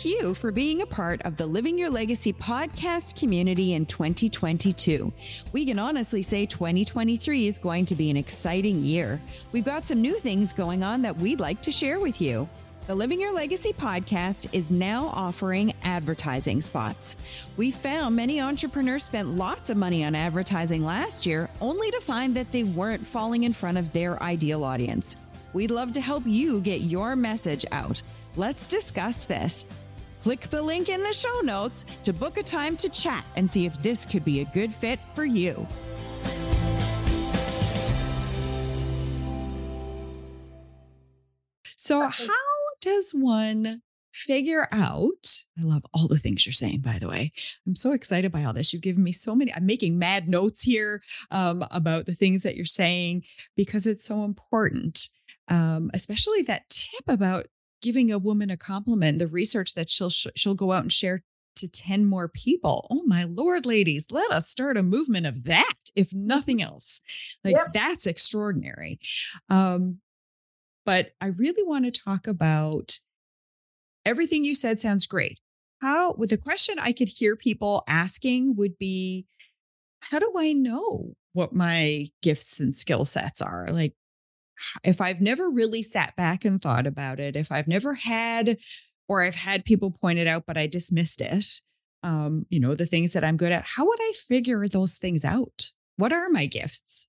[0.04, 5.12] You for being a part of the Living Your Legacy podcast community in 2022.
[5.52, 9.20] We can honestly say 2023 is going to be an exciting year.
[9.52, 12.48] We've got some new things going on that we'd like to share with you.
[12.86, 17.46] The Living Your Legacy podcast is now offering advertising spots.
[17.56, 22.34] We found many entrepreneurs spent lots of money on advertising last year, only to find
[22.36, 25.16] that they weren't falling in front of their ideal audience.
[25.52, 28.02] We'd love to help you get your message out.
[28.36, 29.66] Let's discuss this.
[30.20, 33.64] Click the link in the show notes to book a time to chat and see
[33.64, 35.66] if this could be a good fit for you.
[41.76, 42.28] So, how
[42.82, 45.42] does one figure out?
[45.58, 47.32] I love all the things you're saying, by the way.
[47.66, 48.72] I'm so excited by all this.
[48.72, 52.54] You've given me so many, I'm making mad notes here um, about the things that
[52.54, 53.24] you're saying
[53.56, 55.08] because it's so important.
[55.48, 57.46] Um, especially that tip about
[57.82, 61.22] giving a woman a compliment, the research that she'll she'll go out and share
[61.56, 62.86] to 10 more people.
[62.90, 67.00] Oh my lord, ladies, let us start a movement of that if nothing else.
[67.44, 67.72] Like yep.
[67.72, 69.00] that's extraordinary.
[69.48, 69.98] Um
[70.86, 72.98] but I really want to talk about
[74.04, 75.38] everything you said sounds great.
[75.80, 79.26] How, with the question I could hear people asking would be,
[80.00, 83.68] how do I know what my gifts and skill sets are?
[83.70, 83.94] Like,
[84.84, 88.58] if I've never really sat back and thought about it, if I've never had,
[89.08, 91.44] or I've had people point it out, but I dismissed it,
[92.02, 95.24] um, you know, the things that I'm good at, how would I figure those things
[95.24, 95.70] out?
[95.96, 97.06] What are my gifts?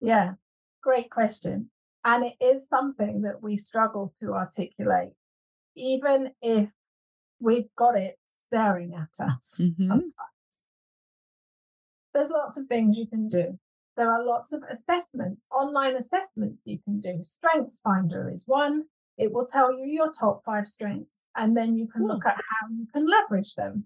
[0.00, 0.34] Yeah,
[0.82, 1.70] great question.
[2.04, 5.10] And it is something that we struggle to articulate,
[5.76, 6.70] even if
[7.40, 9.86] we've got it staring at us mm-hmm.
[9.86, 10.14] sometimes.
[12.14, 13.58] There's lots of things you can do.
[13.96, 17.20] There are lots of assessments, online assessments you can do.
[17.22, 18.84] Strengths Finder is one.
[19.16, 22.68] It will tell you your top five strengths, and then you can look at how
[22.70, 23.84] you can leverage them.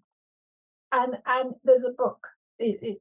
[0.90, 2.27] And and there's a book.
[2.59, 2.99] It, it,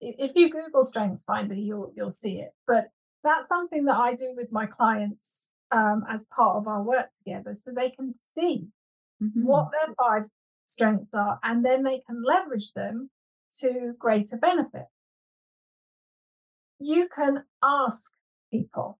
[0.00, 2.52] if you Google Strengths Finder, you'll you'll see it.
[2.66, 2.90] But
[3.24, 7.54] that's something that I do with my clients um, as part of our work together
[7.54, 8.66] so they can see
[9.22, 9.44] mm-hmm.
[9.44, 10.24] what their five
[10.66, 13.10] strengths are and then they can leverage them
[13.60, 14.86] to greater benefit.
[16.82, 18.12] You can ask
[18.50, 18.98] people.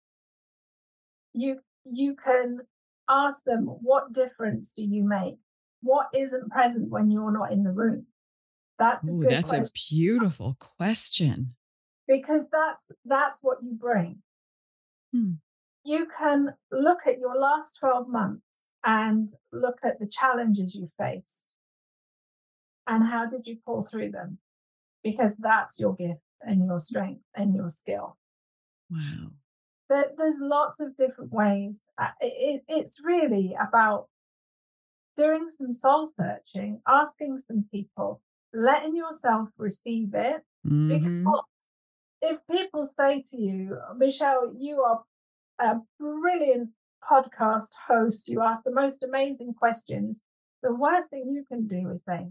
[1.34, 2.60] You you can
[3.08, 5.36] ask them what difference do you make?
[5.82, 8.06] What isn't present when you're not in the room?
[8.78, 9.64] That's a Ooh, that's question.
[9.64, 11.54] a beautiful question
[12.06, 14.22] because that's that's what you bring.
[15.12, 15.32] Hmm.
[15.84, 18.42] You can look at your last 12 months
[18.84, 21.50] and look at the challenges you faced.
[22.86, 24.38] and how did you pull through them?
[25.02, 28.16] Because that's your gift and your strength and your skill.
[28.90, 29.30] Wow.
[29.88, 31.84] There, there's lots of different ways.
[31.98, 34.08] Uh, it, it's really about
[35.16, 38.20] doing some soul searching, asking some people,
[38.52, 40.42] letting yourself receive it.
[40.66, 40.88] Mhm.
[40.88, 41.44] Because
[42.22, 45.02] if people say to you, Michelle, you are
[45.58, 46.70] a brilliant
[47.02, 50.24] podcast host, you ask the most amazing questions,
[50.62, 52.28] the worst thing you can do is say,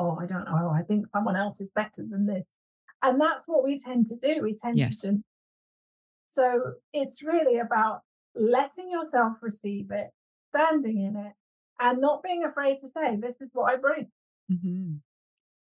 [0.00, 0.72] Oh, I don't know.
[0.74, 2.54] I think someone else is better than this.
[3.02, 4.40] And that's what we tend to do.
[4.42, 5.00] We tend Yes.
[5.02, 5.22] to.
[6.28, 8.00] So it's really about
[8.34, 10.10] letting yourself receive it,
[10.54, 11.32] standing in it,
[11.80, 14.10] and not being afraid to say, This is what I bring.
[14.50, 15.00] Mhm.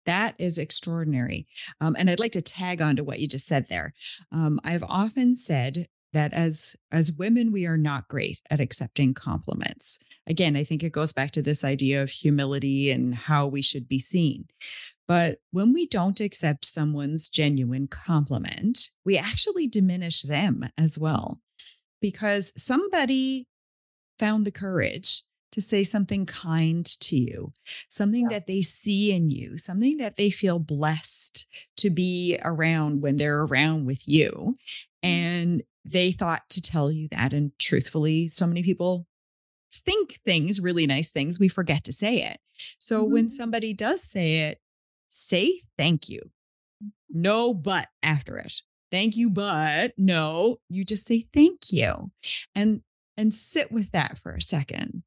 [0.05, 1.47] That is extraordinary.
[1.81, 3.93] Um, and I'd like to tag on to what you just said there.
[4.31, 9.99] Um, I've often said that as as women, we are not great at accepting compliments.
[10.27, 13.87] Again, I think it goes back to this idea of humility and how we should
[13.87, 14.45] be seen.
[15.07, 21.39] But when we don't accept someone's genuine compliment, we actually diminish them as well.
[22.01, 23.47] Because somebody
[24.19, 27.51] found the courage to say something kind to you,
[27.89, 28.37] something Yeah.
[28.37, 33.41] that they see in you, something that they feel blessed to be around when they're
[33.41, 34.29] around with you.
[35.03, 35.09] Mm-hmm.
[35.09, 37.33] And they thought to tell you that.
[37.33, 39.07] And truthfully, so many people
[39.71, 42.39] think things, really nice things, we forget to say it.
[42.79, 43.31] So when Mhm.
[43.31, 44.61] somebody does say it,
[45.07, 46.31] say thank you.
[47.09, 48.61] No but after it.
[48.91, 52.11] Thank you, but no, you just say thank you.
[52.55, 52.81] And
[53.17, 55.03] and sit with that for a second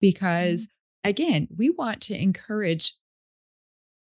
[0.00, 0.68] because
[1.04, 2.94] again, we want to encourage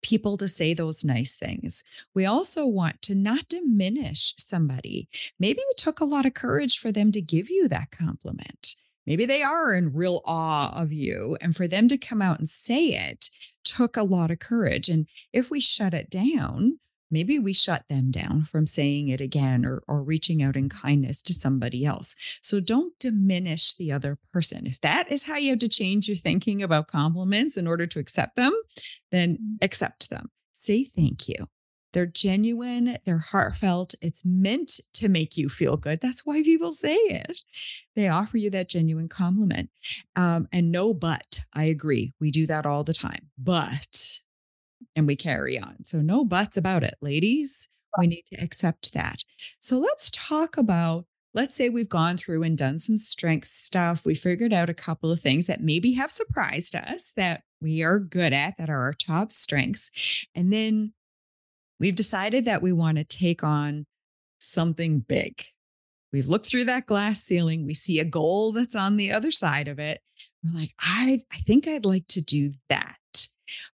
[0.02, 1.84] people to say those nice things.
[2.14, 5.08] We also want to not diminish somebody.
[5.40, 8.76] Maybe it took a lot of courage for them to give you that compliment.
[9.08, 11.38] Maybe they are in real awe of you.
[11.42, 13.30] And for them to come out and say it
[13.64, 14.90] took a lot of courage.
[14.90, 16.80] And if we shut it down,
[17.12, 21.22] maybe we shut them down from saying it again or, or reaching out in kindness
[21.24, 22.16] to somebody else.
[22.42, 24.66] So don't diminish the other person.
[24.66, 28.00] If that is how you have to change your thinking about compliments in order to
[28.00, 28.54] accept them,
[29.12, 30.30] then accept them.
[30.52, 31.48] Say thank you.
[31.94, 33.96] They're genuine, they're heartfelt.
[34.02, 36.00] It's meant to make you feel good.
[36.00, 37.42] That's why people say it.
[37.96, 39.70] They offer you that genuine compliment.
[40.16, 42.14] Um, and no, but I agree.
[42.22, 43.30] We do that all the time.
[43.38, 44.21] But,
[44.96, 45.84] and we carry on.
[45.84, 47.68] So, no buts about it, ladies.
[47.98, 49.24] We need to accept that.
[49.60, 54.06] So, let's talk about let's say we've gone through and done some strength stuff.
[54.06, 58.00] We figured out a couple of things that maybe have surprised us that we are
[58.00, 59.92] good at, that are our top strengths.
[60.36, 60.94] And then
[61.80, 63.86] we've decided that we want to take on
[64.40, 65.44] something big.
[66.12, 67.66] We've looked through that glass ceiling.
[67.66, 70.02] We see a goal that's on the other side of it.
[70.44, 72.96] We're like, I, I think I'd like to do that.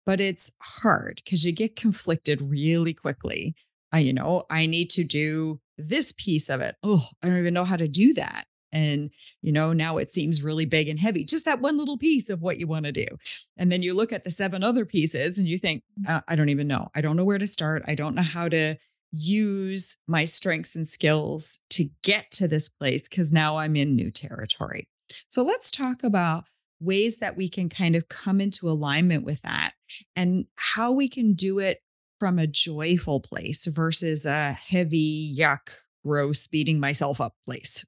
[0.05, 3.55] But it's hard because you get conflicted really quickly.
[3.91, 6.75] I, you know, I need to do this piece of it.
[6.83, 8.47] Oh, I don't even know how to do that.
[8.73, 9.11] And,
[9.41, 12.41] you know, now it seems really big and heavy, just that one little piece of
[12.41, 13.07] what you want to do.
[13.55, 16.49] And then you look at the seven other pieces and you think, uh, I don't
[16.49, 16.89] even know.
[16.93, 17.83] I don't know where to start.
[17.87, 18.75] I don't know how to
[19.13, 24.11] use my strengths and skills to get to this place because now I'm in new
[24.11, 24.89] territory.
[25.29, 26.43] So let's talk about
[26.79, 29.73] ways that we can kind of come into alignment with that
[30.15, 31.81] and how we can do it
[32.19, 35.69] from a joyful place versus a heavy, yuck,
[36.03, 37.85] gross, beating myself up place.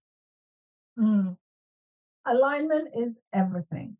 [0.99, 1.37] Mm.
[2.25, 3.97] Alignment is everything.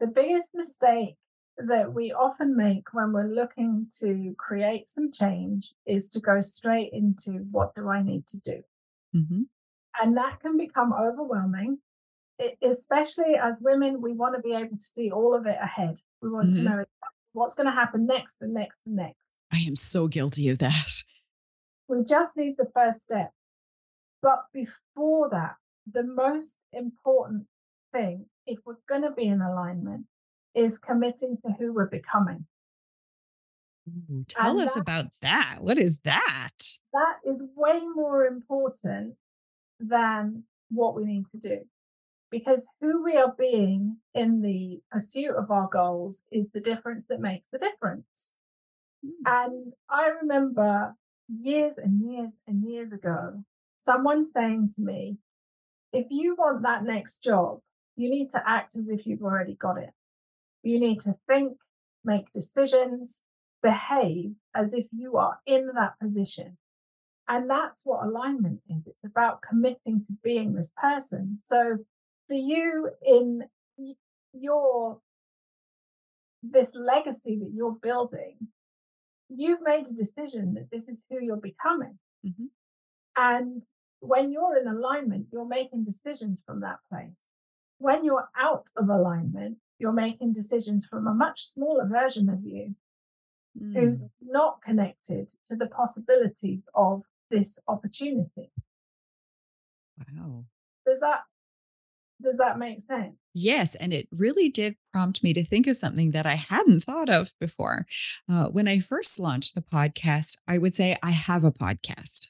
[0.00, 1.16] The biggest mistake
[1.58, 6.90] that we often make when we're looking to create some change is to go straight
[6.92, 8.62] into what do I need to do?
[9.14, 9.42] Mm-hmm.
[10.02, 11.78] And that can become overwhelming.
[12.62, 15.98] Especially as women, we want to be able to see all of it ahead.
[16.20, 16.54] We want Mhm.
[16.56, 16.84] to know
[17.32, 19.36] what's going to happen next and next and next.
[19.52, 21.02] I am so guilty of that.
[21.88, 23.32] We just need the first step.
[24.20, 25.56] But before that,
[25.90, 27.46] the most important
[27.92, 30.06] thing, if we're going to be in alignment,
[30.54, 32.46] is committing to who we're becoming.
[33.88, 35.58] Ooh, tell And us that- about that.
[35.60, 36.56] What is that?
[36.92, 39.16] That is way more important
[39.78, 41.68] than what we need to do.
[42.36, 47.18] Because who we are being in the pursuit of our goals is the difference that
[47.18, 48.34] makes the difference.
[49.02, 49.10] Mm.
[49.24, 50.94] And I remember
[51.34, 53.42] years and years and years ago,
[53.78, 55.16] someone saying to me,
[55.94, 57.60] if you want that next job,
[57.96, 59.94] you need to act as if you've already got it.
[60.62, 61.56] You need to think,
[62.04, 63.22] make decisions,
[63.62, 66.58] behave as if you are in that position.
[67.28, 68.88] And that's what alignment is.
[68.88, 71.38] It's about committing to being this person.
[71.38, 71.78] So
[72.28, 73.42] for you in
[74.32, 75.00] your
[76.42, 78.36] this legacy that you're building,
[79.28, 81.98] you've made a decision that this is who you're becoming.
[82.24, 82.46] Mm-hmm.
[83.16, 83.62] And
[84.00, 87.10] when you're in alignment, you're making decisions from that place.
[87.78, 92.74] When you're out of alignment, you're making decisions from a much smaller version of you
[93.60, 93.74] mm.
[93.74, 98.50] who's not connected to the possibilities of this opportunity.
[99.98, 100.44] Wow.
[100.86, 101.22] Does that
[102.22, 103.14] does that make sense?
[103.34, 103.74] Yes.
[103.74, 107.32] And it really did prompt me to think of something that I hadn't thought of
[107.38, 107.86] before.
[108.30, 112.28] Uh, when I first launched the podcast, I would say, I have a podcast.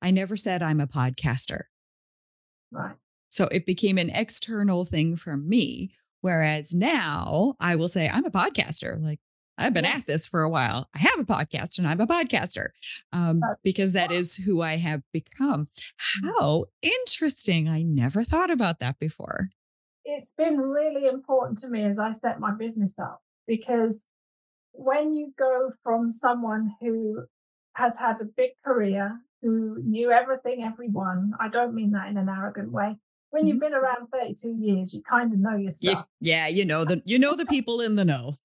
[0.00, 1.64] I never said I'm a podcaster.
[2.70, 2.96] Right.
[3.28, 5.92] So it became an external thing for me.
[6.22, 9.00] Whereas now I will say I'm a podcaster.
[9.00, 9.20] Like
[9.58, 9.96] I've been yeah.
[9.96, 10.88] at this for a while.
[10.94, 12.68] I have a podcast and I'm a podcaster
[13.12, 15.68] um, because that is who I have become.
[16.22, 16.28] Mm.
[16.28, 17.68] How interesting.
[17.68, 19.50] I never thought about that before.
[20.04, 24.06] It's been really important to me as I set my business up because
[24.72, 27.24] when you go from someone who
[27.76, 31.32] has had a big career who knew everything, everyone.
[31.40, 32.96] I don't mean that in an arrogant way.
[33.30, 33.72] When you've mm-hmm.
[33.72, 36.06] been around 32 years, you kind of know your stuff.
[36.20, 38.38] Yeah, yeah you know the you know the people in the know.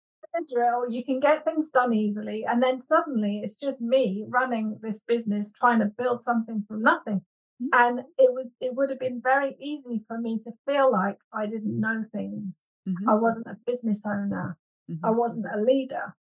[0.47, 2.45] The drill, you can get things done easily.
[2.47, 7.21] And then suddenly it's just me running this business, trying to build something from nothing.
[7.61, 7.67] Mm-hmm.
[7.73, 11.45] And it was it would have been very easy for me to feel like I
[11.45, 12.65] didn't know things.
[12.87, 13.09] Mm-hmm.
[13.09, 14.57] I wasn't a business owner.
[14.89, 15.17] I mm-hmm.
[15.17, 16.15] wasn't a leader.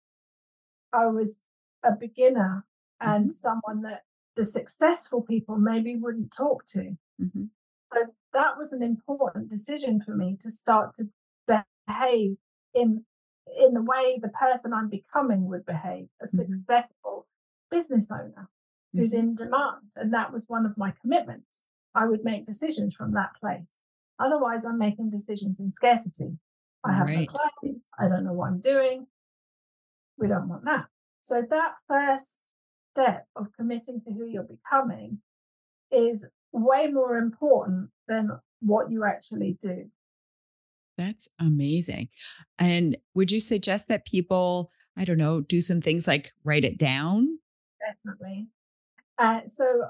[0.91, 1.45] I was
[1.84, 2.65] a beginner
[2.99, 3.32] and mm-hmm.
[3.32, 4.01] someone that
[4.36, 6.97] the successful people maybe wouldn't talk to.
[7.22, 7.45] Mm-hmm.
[7.93, 7.99] So
[8.34, 11.05] that was an important decision for me to start to
[11.47, 12.38] behave
[12.74, 13.03] in
[13.60, 16.38] in the way the person I'm becoming would behave, a mm-hmm.
[16.38, 17.28] successful
[17.70, 18.50] business owner
[18.93, 19.30] who's mm-hmm.
[19.30, 19.82] in demand.
[19.95, 21.68] And that was one of my commitments.
[21.95, 23.68] I would make decisions from that place.
[24.20, 26.38] Otherwise, I'm making decisions in scarcity.
[26.84, 27.28] I have right.
[27.32, 27.89] no clients.
[28.00, 29.08] I don't know what I'm doing.
[30.18, 30.86] We don't want that.
[31.22, 32.43] So that first
[32.93, 35.20] step of committing to who you're becoming
[35.91, 38.32] is way more important than
[38.62, 39.89] what you actually do.
[40.98, 42.10] That's amazing.
[42.58, 46.78] And would you suggest that people, I don't know, do some things like write it
[46.78, 47.39] down?
[47.86, 48.48] Definitely.
[49.18, 49.89] Uh, so,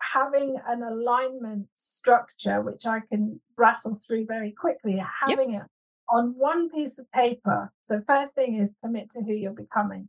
[0.00, 5.62] having an alignment structure, which I can rattle through very quickly, having yep.
[5.62, 5.68] it
[6.08, 7.72] on one piece of paper.
[7.84, 10.08] So, first thing is commit to who you're becoming.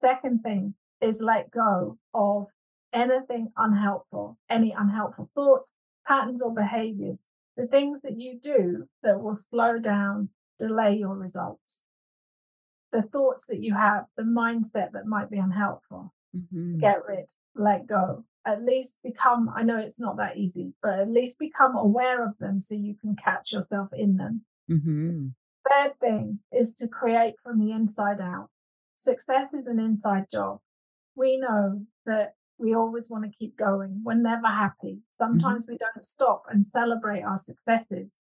[0.00, 2.46] Second thing, is let go of
[2.92, 5.74] anything unhelpful, any unhelpful thoughts,
[6.06, 11.84] patterns, or behaviors, the things that you do that will slow down, delay your results.
[12.92, 16.78] The thoughts that you have, the mindset that might be unhelpful, mm-hmm.
[16.78, 18.24] get rid, let go.
[18.44, 22.36] At least become, I know it's not that easy, but at least become aware of
[22.38, 24.42] them so you can catch yourself in them.
[24.70, 25.28] Mm-hmm.
[25.70, 28.48] Third thing is to create from the inside out.
[28.96, 30.58] Success is an inside job
[31.14, 34.02] we know that we always want to keep going.
[34.04, 34.94] We're never happy.
[34.94, 35.18] Mm-hmm.
[35.18, 35.72] Sometimes mm-hmm.
[35.72, 38.12] we don't stop and celebrate our successes.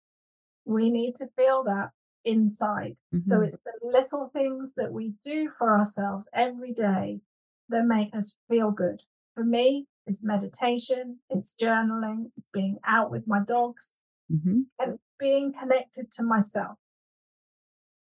[0.66, 1.90] We need to feel that
[2.26, 2.98] inside.
[3.14, 3.22] Mm-hmm.
[3.22, 7.22] So it's the little things that we do for ourselves every day
[7.70, 9.04] that make us feel good.
[9.36, 14.62] For me, it's meditation, it's journaling, it's being out with my dogs, mm-hmm.
[14.80, 16.78] and being connected to myself.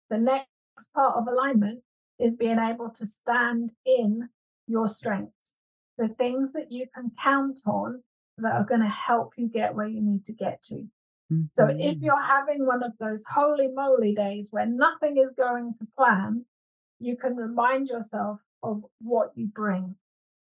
[0.09, 0.49] The next
[0.95, 1.81] part of alignment
[2.19, 4.29] is being able to stand in
[4.67, 5.58] your strengths,
[5.99, 8.03] the things that you can count on
[8.39, 10.75] that are going to help you get where you need to get to.
[11.33, 11.43] Mm-hmm.
[11.55, 12.05] So if mm-hmm.
[12.05, 16.45] you're having one of those holy moly days where nothing is going to plan,
[16.99, 19.97] you can remind yourself of what you bring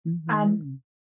[0.07, 0.31] mm-hmm.
[0.31, 0.63] and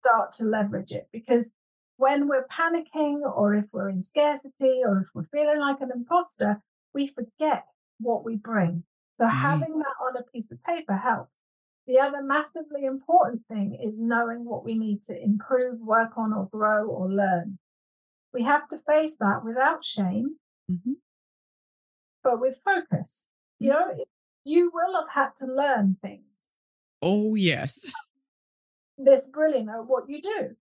[0.00, 1.08] start to leverage it.
[1.12, 1.54] Because
[1.96, 6.62] when we're panicking, or if we're in scarcity, or if we're feeling like an imposter,
[6.94, 7.64] we forget
[7.98, 8.84] what we bring.
[9.14, 9.40] So mm-hmm.
[9.40, 11.38] having that on a piece of paper helps.
[11.88, 16.46] The other massively important thing is knowing what we need to improve, work on, or
[16.52, 17.58] grow or learn.
[18.34, 20.36] We have to face that without shame,
[20.70, 20.92] mm-hmm.
[22.22, 23.30] but with focus.
[23.58, 24.04] You know,
[24.44, 26.56] you will have had to learn things.
[27.00, 27.74] Oh, yes.
[28.98, 30.56] This brilliant at what you do.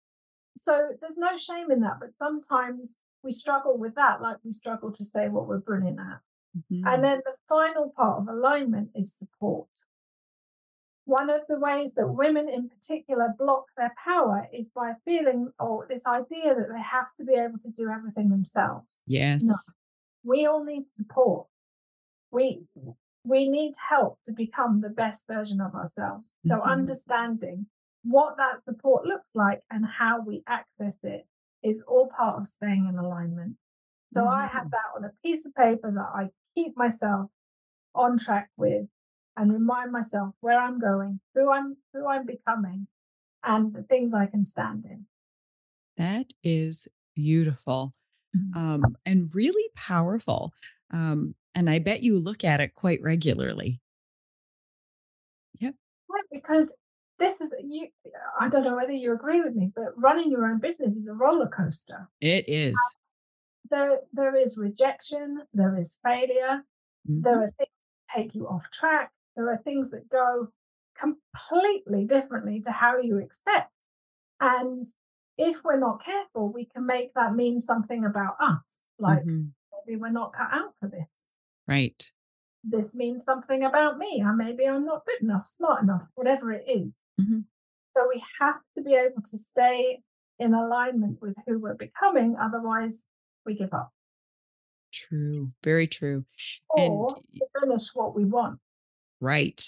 [0.54, 4.92] So there's no shame in that, but sometimes we struggle with that, like we struggle
[4.92, 6.20] to say what we're brilliant at.
[6.56, 6.86] Mm-hmm.
[6.86, 9.68] And then the final part of alignment is support.
[11.06, 15.84] One of the ways that women in particular block their power is by feeling or
[15.84, 19.00] oh, this idea that they have to be able to do everything themselves.
[19.06, 19.44] Yes.
[19.44, 19.54] No,
[20.24, 21.46] we all need support.
[22.32, 22.62] We
[23.24, 26.34] we need help to become the best version of ourselves.
[26.44, 26.70] So mm-hmm.
[26.70, 27.66] understanding
[28.02, 31.26] what that support looks like and how we access it
[31.62, 33.56] is all part of staying in alignment.
[34.10, 34.30] So mm-hmm.
[34.30, 34.70] I have mm-hmm.
[34.70, 37.30] that on a piece of paper that I keep myself
[37.94, 38.86] on track with
[39.36, 42.86] and remind myself where I'm going, who I'm who I'm becoming,
[43.44, 45.06] and the things I can stand in.
[45.96, 47.94] That is beautiful
[48.36, 48.58] mm-hmm.
[48.58, 50.52] um, and really powerful.
[50.92, 53.80] Um, and I bet you look at it quite regularly.
[55.58, 55.74] Yep.
[56.08, 56.76] Right, because
[57.18, 57.88] this is you.
[58.38, 61.14] I don't know whether you agree with me, but running your own business is a
[61.14, 62.08] roller coaster.
[62.20, 62.74] It is.
[62.74, 62.96] Uh,
[63.70, 65.42] there, there is rejection.
[65.54, 66.62] There is failure.
[67.08, 67.22] Mm-hmm.
[67.22, 69.10] There are things that take you off track.
[69.36, 70.48] There are things that go
[70.98, 73.70] completely differently to how you expect.
[74.40, 74.86] And
[75.38, 78.84] if we're not careful, we can make that mean something about us.
[78.98, 79.48] Like mm-hmm.
[79.86, 81.34] maybe we're not cut out for this.
[81.68, 82.02] Right.
[82.64, 84.22] This means something about me.
[84.24, 86.98] Or maybe I'm not good enough, smart enough, whatever it is.
[87.20, 87.40] Mm-hmm.
[87.96, 90.00] So we have to be able to stay
[90.38, 92.36] in alignment with who we're becoming.
[92.40, 93.06] Otherwise,
[93.44, 93.92] we give up.
[94.92, 95.52] True.
[95.62, 96.24] Very true.
[96.70, 98.58] Or and, finish what we want.
[99.20, 99.62] Right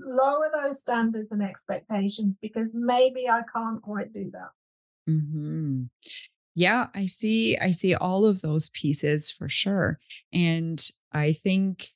[0.00, 5.10] lower those standards and expectations because maybe I can't quite do that.
[5.10, 5.84] Mm-hmm.
[6.54, 7.56] Yeah, I see.
[7.56, 9.98] I see all of those pieces for sure.
[10.32, 11.88] And I think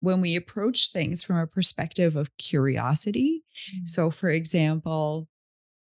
[0.00, 3.42] when we approach things from a perspective of curiosity,
[3.74, 3.86] mm-hmm.
[3.86, 5.28] so for example,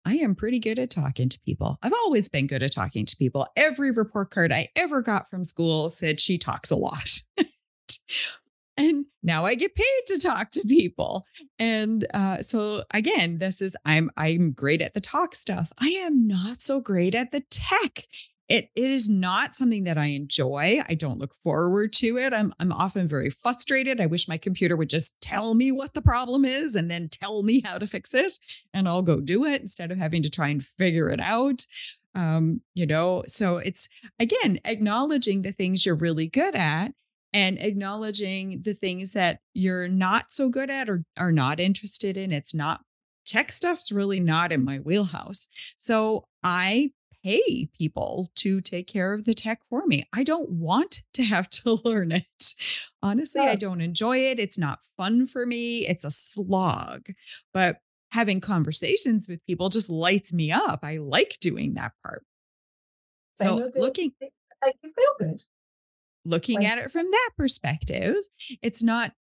[0.04, 1.78] I am pretty good at talking to people.
[1.82, 3.48] I've always been good at talking to people.
[3.56, 7.20] Every report card I ever got from school said she talks a lot.
[8.76, 11.24] and now i get paid to talk to people
[11.58, 16.26] and uh, so again this is i'm i'm great at the talk stuff i am
[16.26, 18.04] not so great at the tech
[18.48, 20.80] it, it is not something that I enjoy.
[20.88, 22.32] I don't look forward to it.
[22.32, 24.00] I'm I'm often very frustrated.
[24.00, 27.42] I wish my computer would just tell me what the problem is and then tell
[27.42, 28.38] me how to fix it
[28.72, 31.66] and I'll go do it instead of having to try and figure it out.
[32.14, 33.88] Um, you know, so it's
[34.20, 36.92] again acknowledging the things you're really good at
[37.32, 42.32] and acknowledging the things that you're not so good at or are not interested in.
[42.32, 42.80] It's not
[43.26, 45.48] tech stuff's really not in my wheelhouse.
[45.76, 46.92] So I
[47.24, 50.04] pay people to take care of the tech for me.
[50.12, 52.54] I don't want to have to learn it.
[53.02, 53.50] Honestly, yeah.
[53.50, 54.38] I don't enjoy it.
[54.38, 55.86] It's not fun for me.
[55.86, 57.08] It's a slog.
[57.52, 57.78] But
[58.12, 60.80] having conversations with people just lights me up.
[60.84, 62.24] I like doing that part.
[63.32, 64.12] So looking
[64.62, 65.42] like you feel good
[66.26, 68.16] looking at it from that perspective,
[68.62, 69.12] it's not,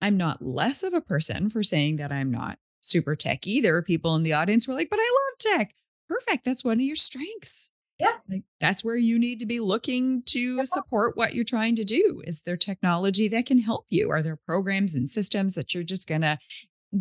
[0.00, 3.60] I'm not less of a person for saying that I'm not super techy.
[3.60, 3.82] There either.
[3.82, 5.74] People in the audience were like, but I love tech.
[6.08, 6.44] Perfect.
[6.44, 7.70] That's one of your strengths.
[7.98, 8.16] Yeah.
[8.28, 12.22] Like that's where you need to be looking to support what you're trying to do.
[12.26, 14.10] Is there technology that can help you?
[14.10, 16.38] Are there programs and systems that you're just going to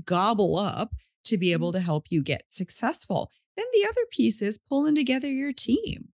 [0.06, 0.94] gobble up
[1.26, 1.80] to be able mm-hmm.
[1.80, 3.30] to help you get successful?
[3.58, 6.10] Then the other piece is pulling together your team.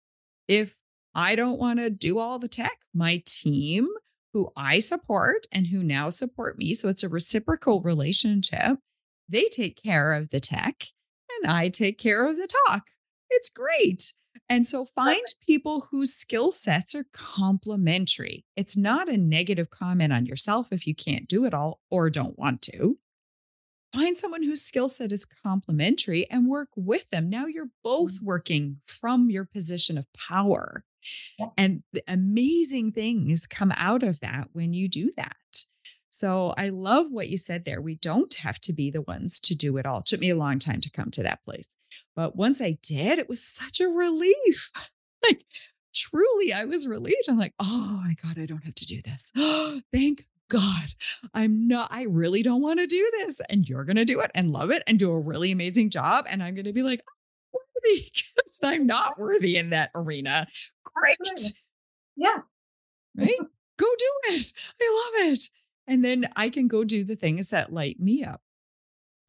[0.48, 0.78] If
[1.20, 2.78] I don't want to do all the tech.
[2.94, 3.90] My team,
[4.32, 8.78] who I support and who now support me, so it's a reciprocal relationship,
[9.28, 10.86] they take care of the tech
[11.42, 12.88] and I take care of the talk.
[13.30, 14.14] It's great.
[14.48, 18.46] And so find people whose skill sets are complementary.
[18.56, 22.40] It's not a negative comment on yourself if you can't do it all or don't
[22.40, 22.98] want to.
[23.94, 27.30] Find someone whose skill set is complementary and work with them.
[27.30, 28.24] Now you're both mm.
[28.24, 30.86] working from your position of power.
[31.58, 35.36] And amazing things come out of that when you do that.
[36.10, 37.82] So I love what you said there.
[37.82, 40.00] We don't have to be the ones to do it all.
[40.00, 41.78] It took me a long time to come to that place.
[42.16, 44.72] But once I did, it was such a relief.
[45.24, 45.46] like
[45.94, 47.30] truly, I was relieved.
[47.30, 49.32] I'm like, oh my God, I don't have to do this.
[49.94, 50.94] Thank God,
[51.34, 53.40] I'm not, I really don't want to do this.
[53.50, 56.26] And you're going to do it and love it and do a really amazing job.
[56.28, 57.02] And I'm going to be like,
[57.84, 60.48] worthy because I'm not worthy in that arena.
[60.84, 61.54] Great.
[62.16, 62.38] Yeah.
[63.16, 63.40] Right?
[63.80, 64.54] go do it.
[64.82, 65.50] I love it.
[65.88, 68.42] And then I can go do the things that light me up.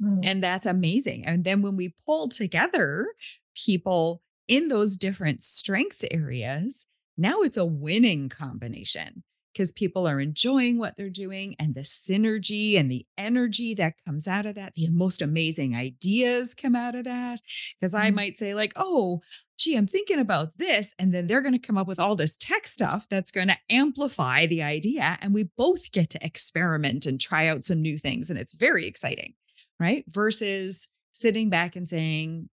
[0.02, 0.20] Mm.
[0.22, 1.24] And that's amazing.
[1.24, 3.06] And then when we pull together
[3.54, 6.86] people in those different strengths areas,
[7.16, 9.22] now it's a winning combination
[9.52, 14.26] because people are enjoying what they're doing and the synergy and the energy that comes
[14.26, 14.74] out of that.
[14.74, 17.40] The most amazing ideas come out of that.
[17.78, 18.16] Because I mm-hmm.
[18.16, 19.20] might say, like, oh,
[19.58, 20.94] gee, I'm thinking about this.
[20.98, 23.58] And then they're going to come up with all this tech stuff that's going to
[23.68, 25.18] amplify the idea.
[25.20, 28.30] And we both get to experiment and try out some new things.
[28.30, 29.34] And it's very exciting.
[29.78, 30.04] Right.
[30.08, 32.48] Versus sitting back and saying,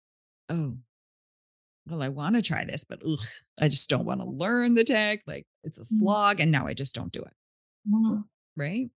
[0.49, 0.77] oh,
[1.89, 3.19] well, I want to try this, but ugh,
[3.59, 5.21] I just don't want to learn the tech.
[5.25, 5.99] Like it's a mm-hmm.
[5.99, 6.39] slog.
[6.39, 7.33] And now I just don't do it.
[7.89, 8.21] Mm-hmm.
[8.55, 8.89] Right.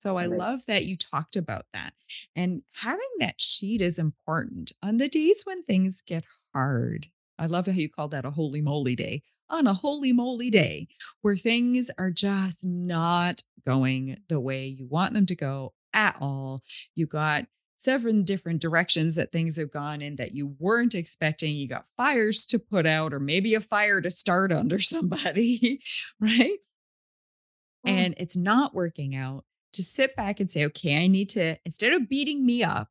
[0.00, 1.92] So I love that you talked about that.
[2.36, 6.24] And having that sheet is important on the days when things get
[6.54, 7.08] hard.
[7.36, 9.22] I love how you call that a holy moly day.
[9.50, 10.88] On a holy moly day
[11.22, 16.62] where things are just not going the way you want them to go at all.
[16.94, 17.46] You got
[17.78, 21.54] seven different directions that things have gone in that you weren't expecting.
[21.54, 25.80] You got fires to put out, or maybe a fire to start under somebody,
[26.20, 26.58] right?
[27.86, 27.90] Mm.
[27.90, 29.44] And it's not working out.
[29.74, 32.88] To sit back and say, okay, I need to, instead of beating me up,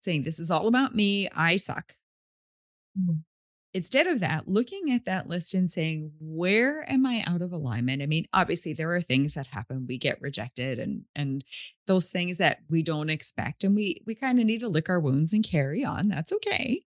[0.00, 1.94] saying, this is all about me, I suck.
[2.98, 3.20] Mm
[3.72, 8.02] instead of that, looking at that list and saying, where am I out of alignment?
[8.02, 9.86] I mean, obviously there are things that happen.
[9.86, 11.44] We get rejected and and
[11.86, 13.64] those things that we don't expect.
[13.64, 16.08] And we we kind of need to lick our wounds and carry on.
[16.08, 16.82] That's okay.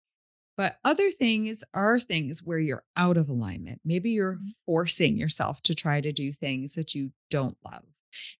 [0.57, 3.81] But other things are things where you're out of alignment.
[3.85, 4.49] Maybe you're mm-hmm.
[4.65, 7.83] forcing yourself to try to do things that you don't love.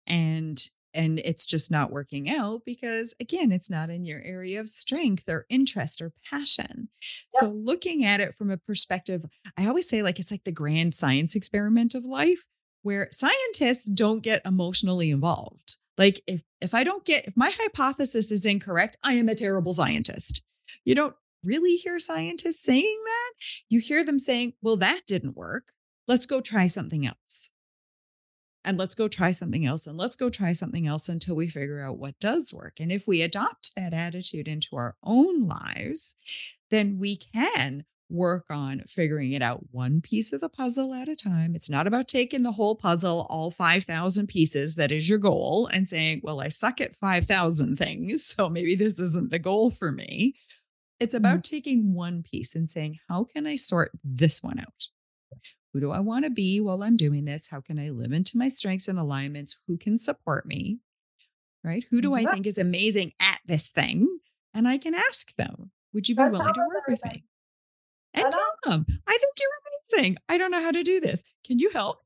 [0.06, 0.62] And
[0.94, 5.28] and it's just not working out because again it's not in your area of strength
[5.28, 6.90] or interest or passion.
[7.34, 7.42] Yep.
[7.42, 9.26] so looking at it from a perspective
[9.58, 12.44] i always say like it's like the grand science experiment of life
[12.84, 15.78] where scientists don't get emotionally involved.
[15.98, 19.74] Like if if i don't get if my hypothesis is incorrect i am a terrible
[19.74, 20.42] scientist.
[20.86, 23.32] You don't really hear scientists saying that?
[23.70, 25.74] You hear them saying well that didn't work.
[26.08, 27.52] Let's go try something else
[28.64, 31.82] and let's go try something else and let's go try something else until we figure
[31.82, 32.80] out what does work.
[32.80, 36.16] And if we adopt that attitude into our own lives,
[36.70, 41.16] then we can work on figuring it out one piece of the puzzle at a
[41.16, 41.56] time.
[41.56, 45.88] It's not about taking the whole puzzle, all 5,000 pieces that is your goal, and
[45.88, 48.26] saying, well, I suck at 5,000 things.
[48.26, 50.36] So maybe this isn't the goal for me.
[51.00, 51.56] It's about mm-hmm.
[51.56, 54.88] taking one piece and saying, how can I sort this one out?
[55.74, 57.48] Who do I want to be while I'm doing this?
[57.48, 59.58] How can I live into my strengths and alignments?
[59.68, 60.80] Who can support me?
[61.64, 61.86] Right?
[61.92, 64.20] Who do I think is amazing at this thing?
[64.54, 67.24] And I can ask them, would you be That's willing to work with me?
[68.14, 70.18] And tell them, I think you're amazing.
[70.28, 71.24] I don't know how to do this.
[71.46, 72.00] Can you help?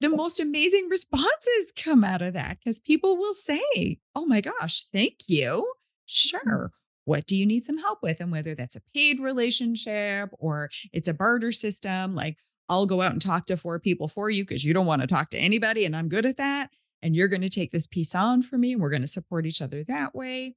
[0.00, 4.84] The most amazing responses come out of that because people will say, Oh my gosh,
[4.92, 5.42] thank you.
[5.42, 5.68] Mm-hmm.
[6.06, 6.72] Sure
[7.08, 8.20] what do you need some help with?
[8.20, 12.36] And whether that's a paid relationship or it's a barter system, like,
[12.68, 15.06] I'll go out and talk to four people for you because you don't want to
[15.08, 15.84] talk to anybody.
[15.84, 16.70] And I'm good at that.
[17.02, 18.72] And you're going to take this piece on for me.
[18.72, 20.56] And we're going to support each other that way.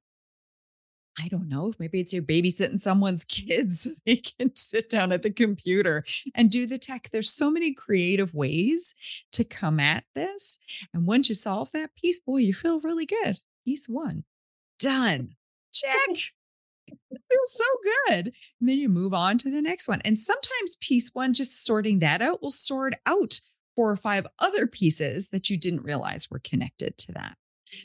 [1.18, 1.72] I don't know.
[1.78, 6.04] Maybe it's you're babysitting someone's kids so they can sit down at the computer
[6.34, 7.10] and do the tech.
[7.12, 8.94] There's so many creative ways
[9.32, 10.58] to come at this.
[10.94, 13.38] And once you solve that piece, boy, you feel really good.
[13.64, 14.24] Piece one,
[14.78, 15.36] done.
[15.72, 16.32] Check
[16.88, 18.32] it feels so good.
[18.60, 20.00] And then you move on to the next one.
[20.04, 23.40] And sometimes piece one, just sorting that out, will sort out
[23.74, 27.36] four or five other pieces that you didn't realize were connected to that.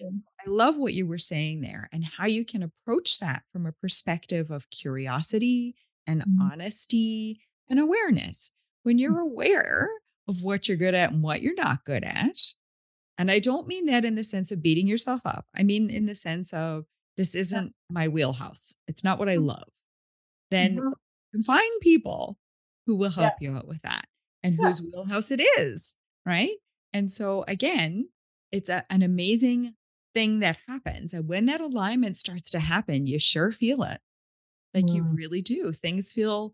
[0.01, 0.17] Mm-hmm.
[0.45, 3.71] I love what you were saying there and how you can approach that from a
[3.71, 5.75] perspective of curiosity
[6.05, 6.41] and mm-hmm.
[6.41, 8.51] honesty and awareness.
[8.83, 9.31] When you're mm-hmm.
[9.31, 9.89] aware
[10.27, 12.37] of what you're good at and what you're not good at,
[13.17, 15.47] and I don't mean that in the sense of beating yourself up.
[15.55, 16.85] I mean in the sense of
[17.17, 18.73] this isn't my wheelhouse.
[18.87, 19.45] It's not what I mm.
[19.45, 19.67] love.
[20.51, 21.41] Then mm-hmm.
[21.41, 22.37] find people
[22.85, 23.49] who will help yeah.
[23.49, 24.05] you out with that
[24.43, 24.65] and yeah.
[24.65, 25.95] whose wheelhouse it is.
[26.25, 26.57] Right.
[26.93, 28.09] And so, again,
[28.51, 29.73] it's a, an amazing
[30.13, 31.13] thing that happens.
[31.13, 33.99] And when that alignment starts to happen, you sure feel it.
[34.73, 34.95] Like mm.
[34.95, 35.71] you really do.
[35.73, 36.53] Things feel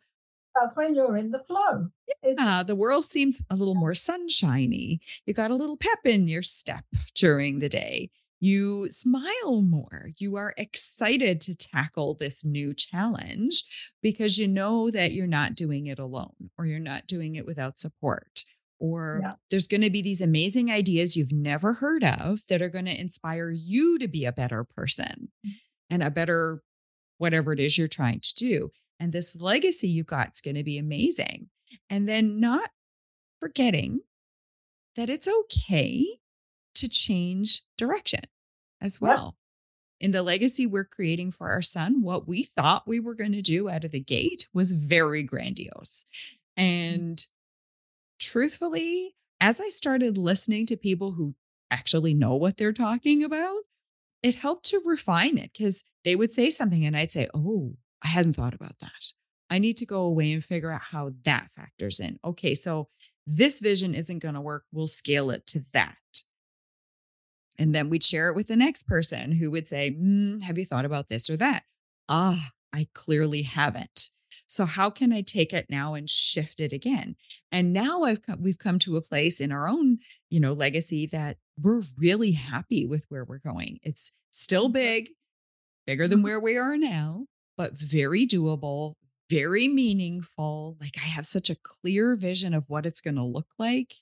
[0.55, 1.87] that's when you're in the flow.
[2.23, 5.01] Yeah, the world seems a little more sunshiny.
[5.25, 6.85] You got a little pep in your step
[7.15, 8.11] during the day
[8.43, 10.09] you smile more.
[10.17, 13.63] You are excited to tackle this new challenge
[14.01, 17.79] because you know that you're not doing it alone or you're not doing it without
[17.79, 18.43] support.
[18.79, 19.33] Or yeah.
[19.49, 22.99] there's going to be these amazing ideas you've never heard of that are going to
[22.99, 25.51] inspire you to be a better person mm.
[25.89, 26.61] and a better
[27.19, 28.71] whatever it is you're trying to do.
[28.99, 31.47] And this legacy you got is going to be amazing.
[31.89, 32.71] And then not
[33.39, 34.01] forgetting
[34.97, 36.17] that it's okay
[36.75, 38.21] to change direction
[38.81, 39.35] as well.
[39.99, 43.41] In the legacy we're creating for our son, what we thought we were going to
[43.41, 46.05] do out of the gate was very grandiose.
[46.57, 46.63] Mm.
[46.63, 47.27] And
[48.19, 51.35] truthfully, as I started listening to people who
[51.71, 53.61] actually know what they're talking about,
[54.21, 58.07] it helped to refine it because they would say something and I'd say, Oh, I
[58.07, 58.91] hadn't thought about that.
[59.49, 62.19] I need to go away and figure out how that factors in.
[62.25, 62.89] Okay, so
[63.27, 64.65] this vision isn't going to work.
[64.71, 65.95] We'll scale it to that.
[67.59, 70.65] And then we'd share it with the next person who would say, mm, Have you
[70.65, 71.63] thought about this or that?
[72.09, 74.09] Ah, I clearly haven't.
[74.47, 77.15] So how can I take it now and shift it again?
[77.51, 79.97] And now I've come, we've come to a place in our own,
[80.29, 83.79] you know, legacy that we're really happy with where we're going.
[83.81, 85.09] It's still big,
[85.87, 86.25] bigger than mm-hmm.
[86.25, 87.25] where we are now,
[87.57, 88.93] but very doable,
[89.29, 90.77] very meaningful.
[90.79, 93.93] Like I have such a clear vision of what it's going to look like,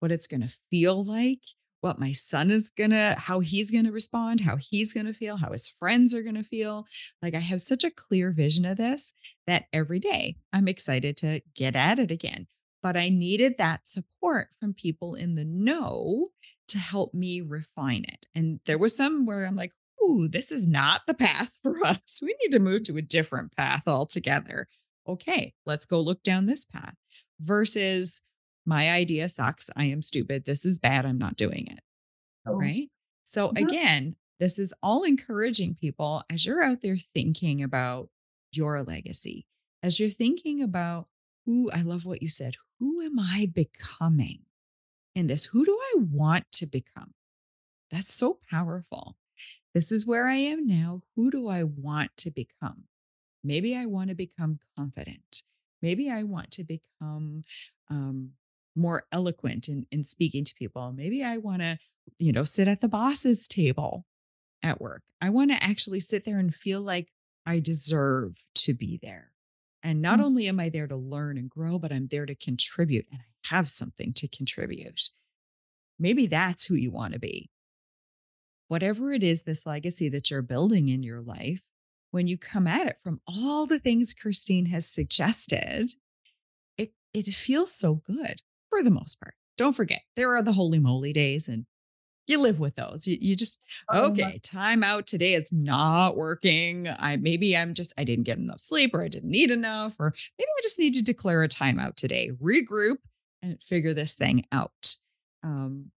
[0.00, 1.40] what it's going to feel like,
[1.84, 5.68] what my son is gonna, how he's gonna respond, how he's gonna feel, how his
[5.68, 6.86] friends are gonna feel.
[7.20, 9.12] Like I have such a clear vision of this
[9.46, 12.46] that every day I'm excited to get at it again.
[12.82, 16.28] But I needed that support from people in the know
[16.68, 18.26] to help me refine it.
[18.34, 19.72] And there was some where I'm like,
[20.02, 22.20] ooh, this is not the path for us.
[22.22, 24.68] We need to move to a different path altogether.
[25.06, 26.94] Okay, let's go look down this path
[27.40, 28.22] versus
[28.66, 29.70] my idea sucks.
[29.76, 30.44] I am stupid.
[30.44, 31.06] This is bad.
[31.06, 31.80] I'm not doing it.
[32.46, 32.54] Oh.
[32.54, 32.90] Right.
[33.24, 33.66] So, mm-hmm.
[33.66, 38.08] again, this is all encouraging people as you're out there thinking about
[38.52, 39.46] your legacy,
[39.82, 41.06] as you're thinking about
[41.46, 42.56] who I love what you said.
[42.80, 44.40] Who am I becoming
[45.14, 45.46] in this?
[45.46, 47.14] Who do I want to become?
[47.90, 49.16] That's so powerful.
[49.74, 51.02] This is where I am now.
[51.16, 52.84] Who do I want to become?
[53.42, 55.42] Maybe I want to become confident.
[55.82, 57.44] Maybe I want to become
[57.90, 58.30] um,
[58.76, 60.92] more eloquent in, in speaking to people.
[60.92, 61.78] Maybe I want to,
[62.18, 64.04] you know, sit at the boss's table
[64.62, 65.02] at work.
[65.20, 67.08] I want to actually sit there and feel like
[67.46, 69.30] I deserve to be there.
[69.82, 70.26] And not mm-hmm.
[70.26, 73.54] only am I there to learn and grow, but I'm there to contribute and I
[73.54, 75.02] have something to contribute.
[75.98, 77.50] Maybe that's who you want to be.
[78.68, 81.62] Whatever it is, this legacy that you're building in your life,
[82.10, 85.92] when you come at it from all the things Kirsteen has suggested,
[86.78, 88.40] it, it feels so good
[88.74, 89.34] for the most part.
[89.56, 91.66] Don't forget, there are the holy moly days and
[92.26, 93.06] you live with those.
[93.06, 93.60] You, you just,
[93.90, 96.88] oh, okay, time out today is not working.
[96.88, 100.14] I maybe I'm just, I didn't get enough sleep or I didn't need enough, or
[100.38, 102.96] maybe I just need to declare a timeout today, regroup
[103.42, 104.96] and figure this thing out.
[105.42, 105.90] Um,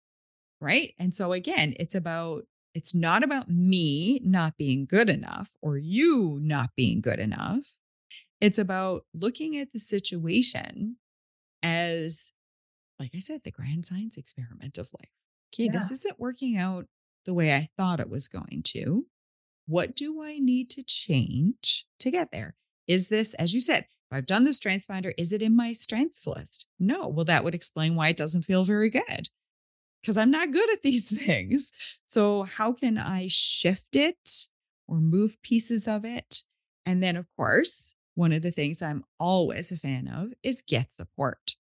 [0.60, 0.94] right.
[1.00, 2.44] And so again, it's about,
[2.76, 7.74] it's not about me not being good enough or you not being good enough.
[8.42, 10.98] It's about looking at the situation
[11.64, 12.34] as
[13.00, 15.12] like I said, the grand science experiment of life.
[15.54, 15.72] Okay, yeah.
[15.72, 16.88] this isn't working out
[17.26, 19.06] the way I thought it was going to.
[19.66, 22.56] What do I need to change to get there?
[22.88, 25.74] Is this, as you said, if I've done the strengths finder, is it in my
[25.74, 26.68] strengths list?
[26.80, 27.08] No.
[27.08, 29.30] Well, that would explain why it doesn't feel very good
[30.02, 31.72] because I'm not good at these things.
[32.06, 34.48] So, how can I shift it
[34.88, 36.44] or move pieces of it?
[36.86, 40.94] And then, of course, one of the things I'm always a fan of is get
[40.94, 41.56] support.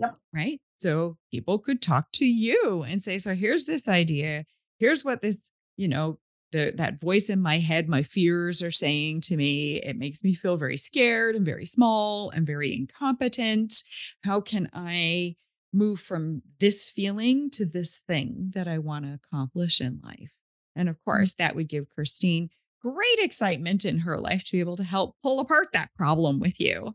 [0.00, 0.16] Yep.
[0.32, 0.60] Right.
[0.78, 4.44] So people could talk to you and say, so here's this idea.
[4.78, 6.18] Here's what this, you know,
[6.52, 9.76] the that voice in my head, my fears are saying to me.
[9.76, 13.82] It makes me feel very scared and very small and very incompetent.
[14.24, 15.36] How can I
[15.72, 20.32] move from this feeling to this thing that I want to accomplish in life?
[20.74, 21.10] And of mm-hmm.
[21.10, 22.48] course, that would give Kirsteen
[22.82, 26.58] great excitement in her life to be able to help pull apart that problem with
[26.58, 26.94] you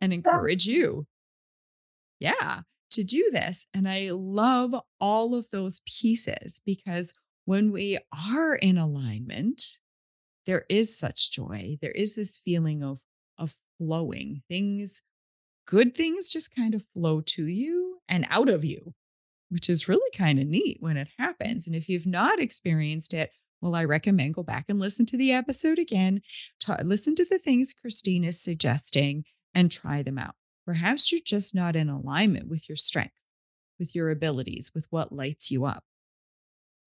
[0.00, 1.06] and encourage you
[2.20, 2.60] yeah,
[2.92, 3.66] to do this.
[3.74, 7.12] And I love all of those pieces because
[7.46, 7.98] when we
[8.32, 9.78] are in alignment,
[10.46, 11.78] there is such joy.
[11.80, 13.00] There is this feeling of,
[13.38, 14.42] of flowing.
[14.48, 15.02] Things,
[15.66, 18.94] good things just kind of flow to you and out of you,
[19.48, 21.66] which is really kind of neat when it happens.
[21.66, 25.32] And if you've not experienced it, well, I recommend go back and listen to the
[25.32, 26.22] episode again,
[26.82, 30.34] listen to the things Kirsteen is suggesting and try them out.
[30.70, 33.18] Perhaps you're just not in alignment with your strength,
[33.80, 35.82] with your abilities, with what lights you up.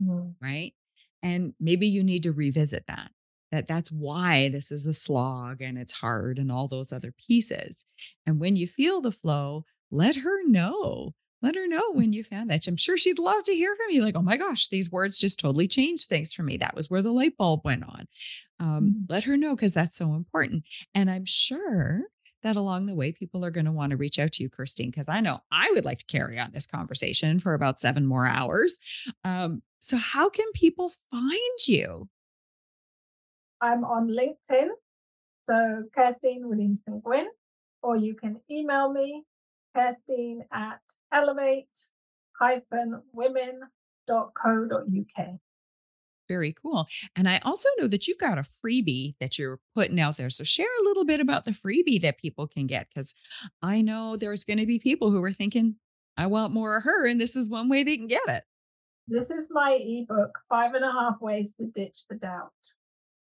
[0.01, 0.36] Mm.
[0.41, 0.73] Right.
[1.21, 3.11] And maybe you need to revisit that.
[3.51, 7.84] That that's why this is a slog and it's hard and all those other pieces.
[8.25, 11.13] And when you feel the flow, let her know.
[11.41, 12.65] Let her know when you found that.
[12.65, 14.01] I'm sure she'd love to hear from you.
[14.01, 16.55] Like, oh my gosh, these words just totally changed things for me.
[16.55, 18.07] That was where the light bulb went on.
[18.61, 18.99] Um, mm-hmm.
[19.09, 20.63] Let her know because that's so important.
[20.95, 22.03] And I'm sure
[22.43, 24.91] that along the way, people are going to want to reach out to you, Kirsteen,
[24.91, 28.27] because I know I would like to carry on this conversation for about seven more
[28.27, 28.77] hours.
[29.23, 32.07] Um, so, how can people find you?
[33.61, 34.69] I'm on LinkedIn.
[35.45, 37.27] So, Kirsteen Williamson Guinn,
[37.81, 39.23] or you can email me,
[39.75, 40.81] Kirsteen at
[41.11, 41.67] elevate
[43.13, 43.69] women.co.uk.
[46.28, 46.88] Very cool.
[47.15, 50.30] And I also know that you've got a freebie that you're putting out there.
[50.30, 53.13] So share a little bit about the freebie that people can get because
[53.61, 55.76] I know there's going to be people who are thinking,
[56.15, 58.43] I want more of her, and this is one way they can get it.
[59.07, 62.51] This is my ebook, Five and a Half Ways to Ditch the Doubt.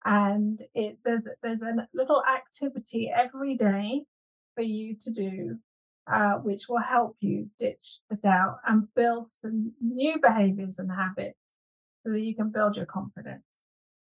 [0.03, 4.01] And it there's there's a little activity every day
[4.55, 5.57] for you to do,
[6.11, 11.37] uh, which will help you ditch the doubt and build some new behaviors and habits
[12.05, 13.43] so that you can build your confidence.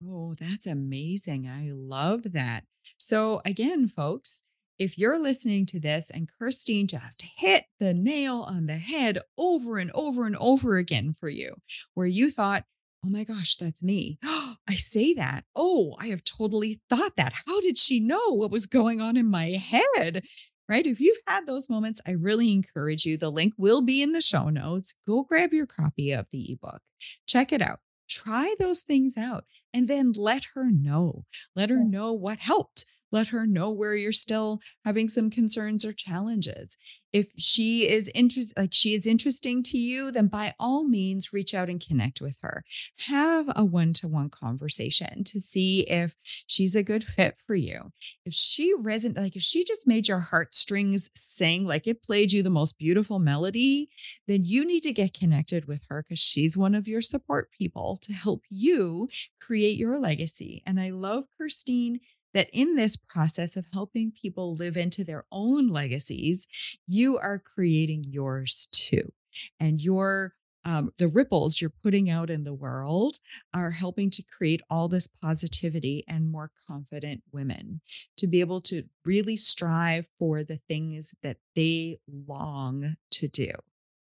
[0.06, 1.48] Oh, that's amazing.
[1.48, 2.64] I love that.
[2.98, 4.42] So, again, folks,
[4.78, 9.78] if you're listening to this and Kirsteen just hit the nail on the head over
[9.78, 11.56] and over and over again for you,
[11.94, 12.64] where you thought,
[13.04, 14.18] oh my gosh, that's me.
[14.24, 15.44] I say that.
[15.56, 17.32] Oh, I have totally thought that.
[17.46, 20.22] How did she know what was going on in my head?
[20.68, 20.86] Right.
[20.86, 23.16] If you've had those moments, I really encourage you.
[23.16, 24.94] The link will be in the show notes.
[25.06, 26.82] Go grab your copy of the ebook,
[27.26, 31.24] check it out, try those things out, and then let her know.
[31.56, 31.90] Let her yes.
[31.90, 36.76] know what helped let her know where you're still having some concerns or challenges.
[37.12, 41.54] If she is interest like she is interesting to you then by all means reach
[41.54, 42.64] out and connect with her.
[43.06, 46.14] Have a one-to-one conversation to see if
[46.46, 47.92] she's a good fit for you.
[48.26, 52.42] If she resonate like if she just made your heartstrings sing like it played you
[52.42, 53.88] the most beautiful melody
[54.26, 57.98] then you need to get connected with her because she's one of your support people
[58.02, 59.08] to help you
[59.40, 60.62] create your legacy.
[60.66, 62.00] And i love kirsteen
[62.34, 66.46] that in this process of helping people live into their own legacies,
[66.86, 69.12] you are creating yours too.
[69.60, 73.20] And your um, the ripples you're putting out in the world
[73.54, 77.80] are helping to create all this positivity and more confident women
[78.18, 83.50] to be able to really strive for the things that they long to do.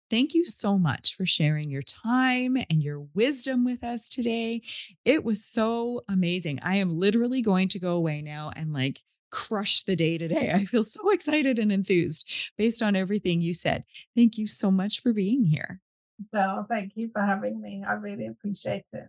[0.09, 4.63] Thank you so much for sharing your time and your wisdom with us today.
[5.05, 6.61] It was so amazing.
[6.63, 9.01] I am literally going to go away now and like
[9.31, 10.51] crush the day today.
[10.55, 13.85] I feel so excited and enthused based on everything you said.
[14.17, 15.81] Thank you so much for being here.
[16.33, 17.85] Well, thank you for having me.
[17.87, 19.09] I really appreciate it.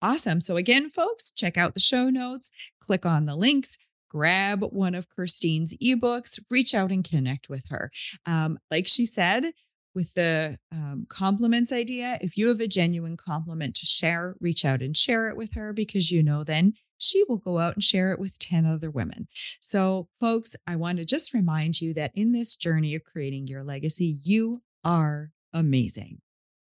[0.00, 0.40] Awesome.
[0.40, 2.50] So, again, folks, check out the show notes,
[2.80, 3.76] click on the links,
[4.08, 7.90] grab one of Kirsteen's ebooks, reach out and connect with her.
[8.26, 9.52] Um, like she said,
[9.94, 12.18] with the um, compliments idea.
[12.20, 15.72] If you have a genuine compliment to share, reach out and share it with her
[15.72, 19.26] because you know then she will go out and share it with 10 other women.
[19.60, 23.64] So, folks, I want to just remind you that in this journey of creating your
[23.64, 26.20] legacy, you are amazing.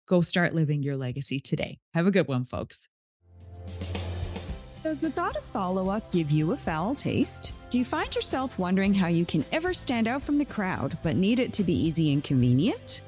[0.08, 1.80] Go start living your legacy today.
[1.94, 2.90] Have a good one, folks.
[4.84, 7.56] Does the thought of follow up give you a foul taste?
[7.72, 11.16] Do you find yourself wondering how you can ever stand out from the crowd, but
[11.16, 13.02] need it to be easy and convenient?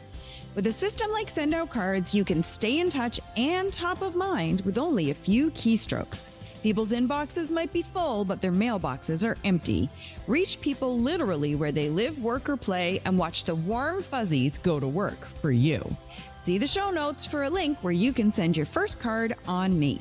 [0.58, 4.62] With a system like Sendout Cards, you can stay in touch and top of mind
[4.62, 6.64] with only a few keystrokes.
[6.64, 9.88] People's inboxes might be full, but their mailboxes are empty.
[10.26, 14.80] Reach people literally where they live, work, or play, and watch the warm fuzzies go
[14.80, 15.96] to work for you.
[16.38, 19.78] See the show notes for a link where you can send your first card on
[19.78, 20.00] me.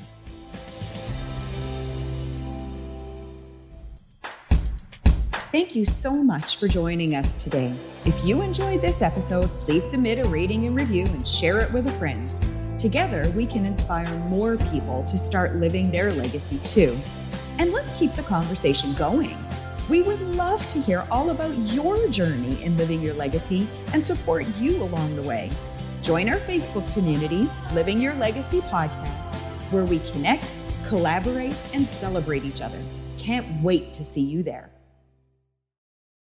[5.57, 7.73] Thank you so much for joining us today.
[8.05, 11.87] If you enjoyed this episode, please submit a rating and review and share it with
[11.87, 12.29] a friend.
[12.79, 16.95] Together, we can inspire more people to start living their legacy too.
[17.57, 19.35] And let's keep the conversation going.
[19.89, 24.45] We would love to hear all about your journey in living your legacy and support
[24.59, 25.49] you along the way.
[26.03, 29.33] Join our Facebook community, Living Your Legacy Podcast,
[29.71, 32.79] where we connect, collaborate, and celebrate each other.
[33.17, 34.69] Can't wait to see you there.